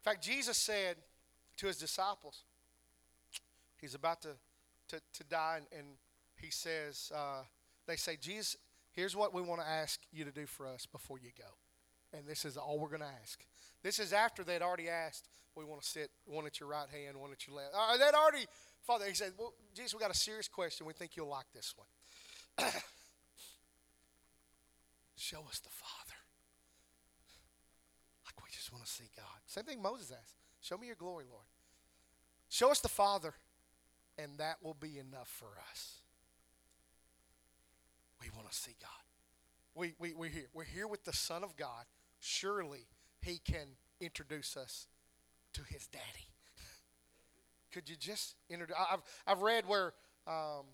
In 0.00 0.02
fact, 0.02 0.24
Jesus 0.24 0.56
said 0.56 0.96
to 1.58 1.66
his 1.66 1.76
disciples, 1.76 2.42
he's 3.80 3.94
about 3.94 4.22
to, 4.22 4.30
to, 4.90 5.00
to 5.14 5.24
die, 5.24 5.56
and, 5.58 5.66
and 5.76 5.88
he 6.36 6.50
says, 6.50 7.10
uh, 7.14 7.42
they 7.86 7.96
say, 7.96 8.16
Jesus, 8.20 8.56
here's 8.92 9.16
what 9.16 9.34
we 9.34 9.42
want 9.42 9.60
to 9.60 9.68
ask 9.68 10.00
you 10.12 10.24
to 10.24 10.30
do 10.30 10.46
for 10.46 10.66
us 10.66 10.86
before 10.86 11.18
you 11.18 11.30
go. 11.36 11.48
And 12.16 12.26
this 12.26 12.44
is 12.44 12.56
all 12.56 12.78
we're 12.78 12.88
going 12.88 13.00
to 13.00 13.14
ask. 13.22 13.44
This 13.82 13.98
is 13.98 14.12
after 14.12 14.42
they'd 14.42 14.62
already 14.62 14.88
asked, 14.88 15.28
we 15.56 15.64
want 15.64 15.82
to 15.82 15.88
sit 15.88 16.10
one 16.26 16.46
at 16.46 16.60
your 16.60 16.68
right 16.68 16.88
hand, 16.88 17.16
one 17.16 17.32
at 17.32 17.46
your 17.46 17.56
left. 17.56 17.74
Uh, 17.74 17.96
they'd 17.96 18.14
already, 18.14 18.46
Father, 18.86 19.06
he 19.06 19.14
said, 19.14 19.32
well, 19.38 19.54
Jesus, 19.74 19.94
we 19.94 20.00
got 20.00 20.10
a 20.10 20.14
serious 20.14 20.48
question. 20.48 20.86
We 20.86 20.92
think 20.92 21.16
you'll 21.16 21.28
like 21.28 21.46
this 21.54 21.74
one. 21.76 21.86
Show 25.16 25.40
us 25.48 25.60
the 25.60 25.68
Father 25.70 26.16
Like 28.26 28.42
we 28.42 28.50
just 28.50 28.72
want 28.72 28.84
to 28.84 28.90
see 28.90 29.08
God. 29.16 29.26
Same 29.46 29.64
thing 29.64 29.82
Moses 29.82 30.10
asked. 30.10 30.34
Show 30.60 30.76
me 30.78 30.86
your 30.86 30.96
glory, 30.96 31.26
Lord. 31.30 31.44
Show 32.48 32.70
us 32.70 32.80
the 32.80 32.88
Father, 32.88 33.34
and 34.22 34.38
that 34.38 34.56
will 34.62 34.76
be 34.78 34.98
enough 34.98 35.28
for 35.28 35.48
us. 35.70 36.00
We 38.20 38.28
want 38.36 38.50
to 38.50 38.56
see 38.56 38.74
God. 38.80 38.90
We, 39.74 39.94
we, 39.98 40.14
we're 40.14 40.28
here. 40.28 40.48
We're 40.52 40.64
here 40.64 40.86
with 40.86 41.04
the 41.04 41.12
Son 41.12 41.42
of 41.42 41.56
God. 41.56 41.84
Surely 42.18 42.86
he 43.22 43.38
can 43.38 43.68
introduce 44.00 44.56
us 44.56 44.88
to 45.54 45.62
his 45.62 45.86
daddy. 45.86 46.28
Could 47.72 47.88
you 47.88 47.96
just 47.96 48.34
introduce? 48.50 48.76
I've, 48.90 49.00
I've 49.26 49.42
read 49.42 49.66
where 49.66 49.94
um, 50.26 50.66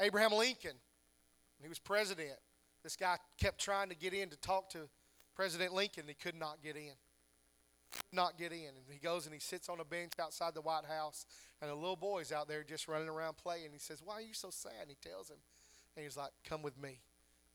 Abraham 0.00 0.32
Lincoln, 0.32 0.76
he 1.62 1.68
was 1.68 1.78
president, 1.78 2.38
this 2.82 2.96
guy 2.96 3.16
kept 3.38 3.58
trying 3.58 3.88
to 3.90 3.94
get 3.94 4.12
in 4.12 4.30
to 4.30 4.36
talk 4.36 4.70
to 4.70 4.88
President 5.34 5.72
Lincoln, 5.72 6.04
he 6.06 6.14
could 6.14 6.34
not 6.34 6.62
get 6.62 6.76
in. 6.76 6.92
Not 8.12 8.38
get 8.38 8.52
in. 8.52 8.68
And 8.68 8.86
he 8.90 8.98
goes 8.98 9.26
and 9.26 9.34
he 9.34 9.40
sits 9.40 9.68
on 9.68 9.80
a 9.80 9.84
bench 9.84 10.12
outside 10.20 10.54
the 10.54 10.60
White 10.60 10.84
House, 10.88 11.26
and 11.60 11.70
a 11.70 11.74
little 11.74 11.96
boy's 11.96 12.32
out 12.32 12.48
there 12.48 12.64
just 12.64 12.88
running 12.88 13.08
around 13.08 13.36
playing. 13.36 13.68
He 13.72 13.78
says, 13.78 14.02
Why 14.04 14.14
are 14.14 14.22
you 14.22 14.34
so 14.34 14.50
sad? 14.50 14.72
And 14.82 14.90
he 14.90 14.96
tells 15.08 15.30
him, 15.30 15.36
and 15.96 16.04
he's 16.04 16.16
like, 16.16 16.30
Come 16.44 16.62
with 16.62 16.80
me. 16.80 17.00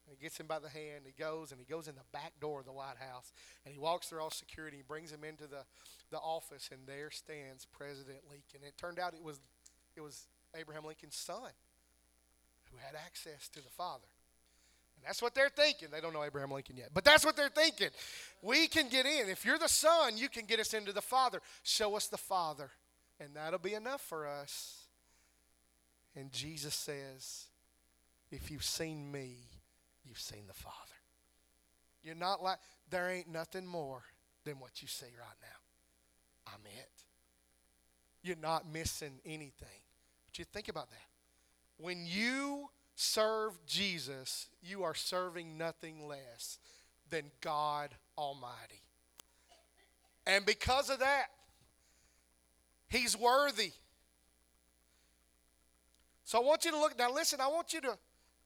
And 0.05 0.15
he 0.15 0.21
gets 0.21 0.39
him 0.39 0.45
by 0.45 0.59
the 0.59 0.69
hand. 0.69 1.05
He 1.05 1.13
goes 1.17 1.51
and 1.51 1.59
he 1.59 1.65
goes 1.65 1.87
in 1.87 1.95
the 1.95 2.05
back 2.13 2.33
door 2.39 2.59
of 2.59 2.65
the 2.65 2.71
White 2.71 2.97
House, 2.99 3.33
and 3.65 3.73
he 3.73 3.79
walks 3.79 4.07
through 4.07 4.21
all 4.21 4.29
security. 4.29 4.77
He 4.77 4.83
brings 4.83 5.11
him 5.11 5.23
into 5.23 5.47
the, 5.47 5.65
the 6.11 6.19
office, 6.19 6.69
and 6.71 6.81
there 6.87 7.09
stands 7.09 7.65
President 7.65 8.19
Lincoln. 8.29 8.67
It 8.67 8.77
turned 8.77 8.99
out 8.99 9.13
it 9.13 9.23
was 9.23 9.39
it 9.95 10.01
was 10.01 10.27
Abraham 10.55 10.85
Lincoln's 10.85 11.15
son 11.15 11.51
who 12.71 12.77
had 12.77 12.95
access 12.95 13.47
to 13.49 13.61
the 13.61 13.69
Father. 13.69 14.07
That's 15.03 15.21
what 15.21 15.35
they're 15.35 15.49
thinking. 15.49 15.89
They 15.91 16.01
don't 16.01 16.13
know 16.13 16.23
Abraham 16.23 16.51
Lincoln 16.51 16.77
yet, 16.77 16.89
but 16.93 17.03
that's 17.03 17.23
what 17.25 17.35
they're 17.35 17.49
thinking. 17.49 17.89
We 18.41 18.67
can 18.67 18.89
get 18.89 19.05
in. 19.05 19.29
If 19.29 19.45
you're 19.45 19.59
the 19.59 19.67
Son, 19.69 20.17
you 20.17 20.29
can 20.29 20.45
get 20.45 20.59
us 20.59 20.73
into 20.73 20.91
the 20.91 21.01
Father. 21.01 21.41
Show 21.63 21.95
us 21.95 22.07
the 22.07 22.17
Father, 22.17 22.71
and 23.19 23.35
that'll 23.35 23.59
be 23.59 23.75
enough 23.75 24.01
for 24.01 24.27
us. 24.27 24.85
And 26.15 26.31
Jesus 26.31 26.73
says, 26.73 27.45
If 28.31 28.49
you've 28.49 28.63
seen 28.63 29.11
me, 29.11 29.37
you've 30.03 30.19
seen 30.19 30.47
the 30.47 30.53
Father. 30.53 30.75
You're 32.03 32.15
not 32.15 32.41
like, 32.41 32.59
there 32.89 33.09
ain't 33.09 33.27
nothing 33.27 33.65
more 33.65 34.03
than 34.43 34.59
what 34.59 34.81
you 34.81 34.87
see 34.87 35.05
right 35.05 35.37
now. 35.41 36.53
I'm 36.53 36.61
it. 36.65 36.89
You're 38.21 38.35
not 38.37 38.71
missing 38.71 39.19
anything. 39.25 39.81
But 40.25 40.39
you 40.39 40.45
think 40.45 40.67
about 40.67 40.89
that. 40.89 41.83
When 41.83 42.05
you 42.05 42.69
serve 42.95 43.53
Jesus, 43.65 44.47
you 44.63 44.83
are 44.83 44.95
serving 44.95 45.57
nothing 45.57 46.07
less 46.07 46.57
than 47.09 47.25
God 47.41 47.89
Almighty. 48.17 48.81
And 50.25 50.45
because 50.45 50.89
of 50.89 50.99
that, 50.99 51.25
He's 52.87 53.17
worthy. 53.17 53.71
So 56.23 56.41
I 56.41 56.43
want 56.43 56.65
you 56.65 56.71
to 56.71 56.79
look 56.79 56.97
now 56.97 57.13
listen, 57.13 57.39
I 57.39 57.47
want 57.47 57.73
you 57.73 57.81
to 57.81 57.97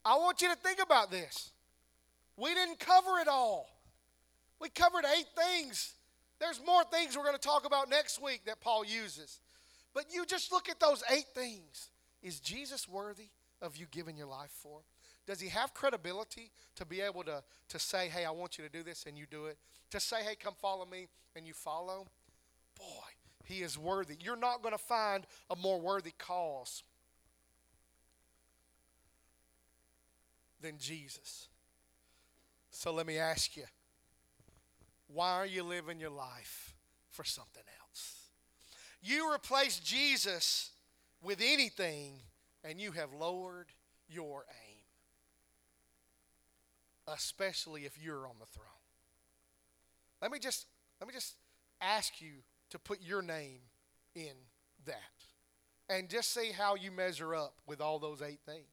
I 0.04 0.16
want 0.18 0.42
you 0.42 0.50
to 0.50 0.56
think 0.56 0.82
about 0.82 1.12
this. 1.12 1.52
We 2.36 2.54
didn't 2.54 2.80
cover 2.80 3.20
it 3.22 3.28
all. 3.28 3.70
We 4.60 4.70
covered 4.70 5.06
eight 5.18 5.28
things. 5.38 5.94
There's 6.40 6.62
more 6.66 6.84
things 6.86 7.16
we're 7.18 7.24
going 7.24 7.36
to 7.36 7.42
talk 7.42 7.66
about 7.66 7.90
next 7.90 8.22
week 8.22 8.42
that 8.46 8.62
Paul 8.62 8.86
uses. 8.86 9.40
But 9.94 10.06
you 10.14 10.26
just 10.26 10.52
look 10.52 10.70
at 10.70 10.80
those 10.80 11.04
eight 11.12 11.26
things. 11.34 11.90
Is 12.22 12.40
Jesus 12.40 12.88
worthy? 12.88 13.28
Of 13.62 13.78
you 13.78 13.86
giving 13.92 14.18
your 14.18 14.28
life 14.28 14.52
for? 14.52 14.82
Does 15.28 15.40
he 15.40 15.50
have 15.50 15.74
credibility 15.74 16.52
to 16.76 16.86
be 16.86 17.02
able 17.02 17.24
to, 17.24 17.44
to 17.70 17.80
say, 17.80 18.10
hey, 18.10 18.26
I 18.26 18.32
want 18.32 18.58
you 18.58 18.64
to 18.64 18.70
do 18.70 18.84
this 18.84 19.06
and 19.08 19.18
you 19.18 19.26
do 19.30 19.46
it? 19.46 19.58
To 19.92 20.00
say, 20.00 20.24
hey, 20.24 20.36
come 20.36 20.56
follow 20.60 20.86
me 20.86 21.08
and 21.36 21.46
you 21.46 21.54
follow? 21.54 22.08
Boy, 22.78 23.10
he 23.44 23.62
is 23.62 23.78
worthy. 23.78 24.16
You're 24.20 24.36
not 24.36 24.62
going 24.62 24.74
to 24.74 24.84
find 24.84 25.26
a 25.50 25.56
more 25.56 25.80
worthy 25.80 26.14
cause 26.18 26.84
than 30.62 30.78
Jesus. 30.80 31.48
So 32.72 32.94
let 32.94 33.06
me 33.06 33.18
ask 33.18 33.56
you 33.56 33.66
why 35.12 35.34
are 35.34 35.46
you 35.46 35.64
living 35.64 36.00
your 36.00 36.12
life 36.12 36.76
for 37.10 37.24
something 37.24 37.64
else? 37.82 38.30
You 39.02 39.34
replace 39.34 39.80
Jesus 39.80 40.72
with 41.22 41.42
anything 41.42 42.22
and 42.64 42.80
you 42.80 42.92
have 42.92 43.14
lowered 43.14 43.68
your 44.08 44.46
aim, 44.68 44.84
especially 47.08 47.86
if 47.86 47.98
you're 48.02 48.28
on 48.28 48.36
the 48.40 48.46
throne. 48.46 48.66
Let 50.22 50.32
me 50.32 50.40
just 50.40 50.66
let 51.00 51.08
me 51.08 51.14
just 51.14 51.36
ask 51.82 52.22
you 52.22 52.44
to 52.72 52.80
put 52.80 53.02
your 53.02 53.22
name 53.22 53.62
in 54.16 54.34
that 54.86 54.96
and 55.90 56.10
just 56.10 56.34
see 56.34 56.52
how 56.52 56.76
you 56.76 56.92
measure 56.92 57.34
up 57.34 57.56
with 57.66 57.82
all 57.82 58.00
those 58.00 58.22
eight 58.22 58.40
things. 58.46 58.68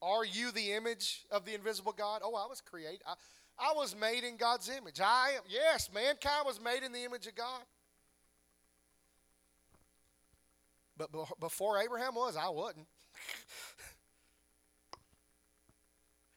Are 0.00 0.24
you 0.24 0.52
the 0.52 0.72
image 0.72 1.24
of 1.30 1.44
the 1.44 1.54
invisible 1.54 1.92
God? 1.96 2.22
Oh, 2.24 2.34
I 2.34 2.46
was 2.46 2.60
created. 2.60 3.02
I, 3.06 3.14
I 3.58 3.72
was 3.74 3.96
made 3.96 4.22
in 4.22 4.36
God's 4.36 4.68
image. 4.68 5.00
I 5.00 5.32
am. 5.36 5.42
Yes, 5.48 5.90
mankind 5.92 6.44
was 6.46 6.60
made 6.62 6.82
in 6.84 6.92
the 6.92 7.04
image 7.04 7.26
of 7.26 7.34
God. 7.34 7.62
But 10.98 11.10
before 11.38 11.80
Abraham 11.80 12.16
was, 12.16 12.36
I 12.36 12.48
wasn't. 12.48 12.86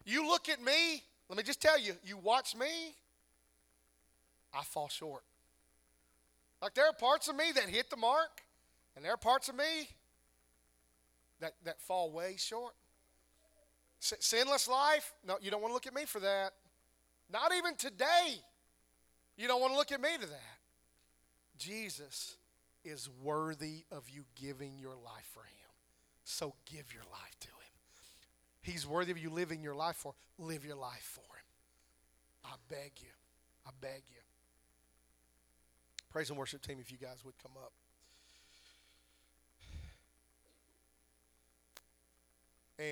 You 0.03 0.27
look 0.27 0.49
at 0.49 0.59
me, 0.59 1.03
let 1.29 1.37
me 1.37 1.43
just 1.43 1.61
tell 1.61 1.79
you, 1.79 1.93
you 2.03 2.17
watch 2.17 2.55
me, 2.55 2.95
I 4.51 4.63
fall 4.63 4.89
short. 4.89 5.23
Like 6.61 6.73
there 6.73 6.85
are 6.87 6.93
parts 6.93 7.27
of 7.27 7.35
me 7.35 7.51
that 7.53 7.65
hit 7.65 7.91
the 7.91 7.97
mark, 7.97 8.41
and 8.95 9.05
there 9.05 9.13
are 9.13 9.17
parts 9.17 9.47
of 9.47 9.55
me 9.55 9.89
that, 11.39 11.53
that 11.65 11.79
fall 11.81 12.11
way 12.11 12.35
short. 12.37 12.73
Sinless 13.99 14.67
life, 14.67 15.13
no, 15.25 15.37
you 15.39 15.51
don't 15.51 15.61
want 15.61 15.69
to 15.69 15.75
look 15.75 15.85
at 15.85 15.93
me 15.93 16.05
for 16.05 16.19
that. 16.19 16.53
Not 17.31 17.53
even 17.55 17.75
today. 17.75 18.41
You 19.37 19.47
don't 19.47 19.61
want 19.61 19.73
to 19.73 19.77
look 19.77 19.91
at 19.91 20.01
me 20.01 20.09
to 20.19 20.27
that. 20.27 20.57
Jesus 21.59 22.37
is 22.83 23.09
worthy 23.21 23.85
of 23.91 24.09
you 24.09 24.23
giving 24.35 24.77
your 24.79 24.95
life 24.95 25.29
for 25.33 25.41
him. 25.43 25.69
So 26.23 26.53
give 26.65 26.93
your 26.93 27.03
life 27.11 27.35
to 27.41 27.47
him. 27.47 27.53
He's 28.61 28.85
worthy 28.87 29.11
of 29.11 29.17
you 29.17 29.29
living 29.29 29.63
your 29.63 29.75
life 29.75 29.95
for. 29.95 30.13
Live 30.37 30.65
your 30.65 30.75
life 30.75 31.01
for 31.15 31.21
him. 31.21 31.45
I 32.45 32.55
beg 32.69 32.91
you. 32.97 33.09
I 33.65 33.71
beg 33.79 34.03
you. 34.09 34.21
Praise 36.11 36.29
and 36.29 36.37
worship 36.37 36.61
team, 36.61 36.77
if 36.79 36.91
you 36.91 36.97
guys 36.97 37.23
would 37.25 37.35
come 37.41 37.53
up. 37.57 37.71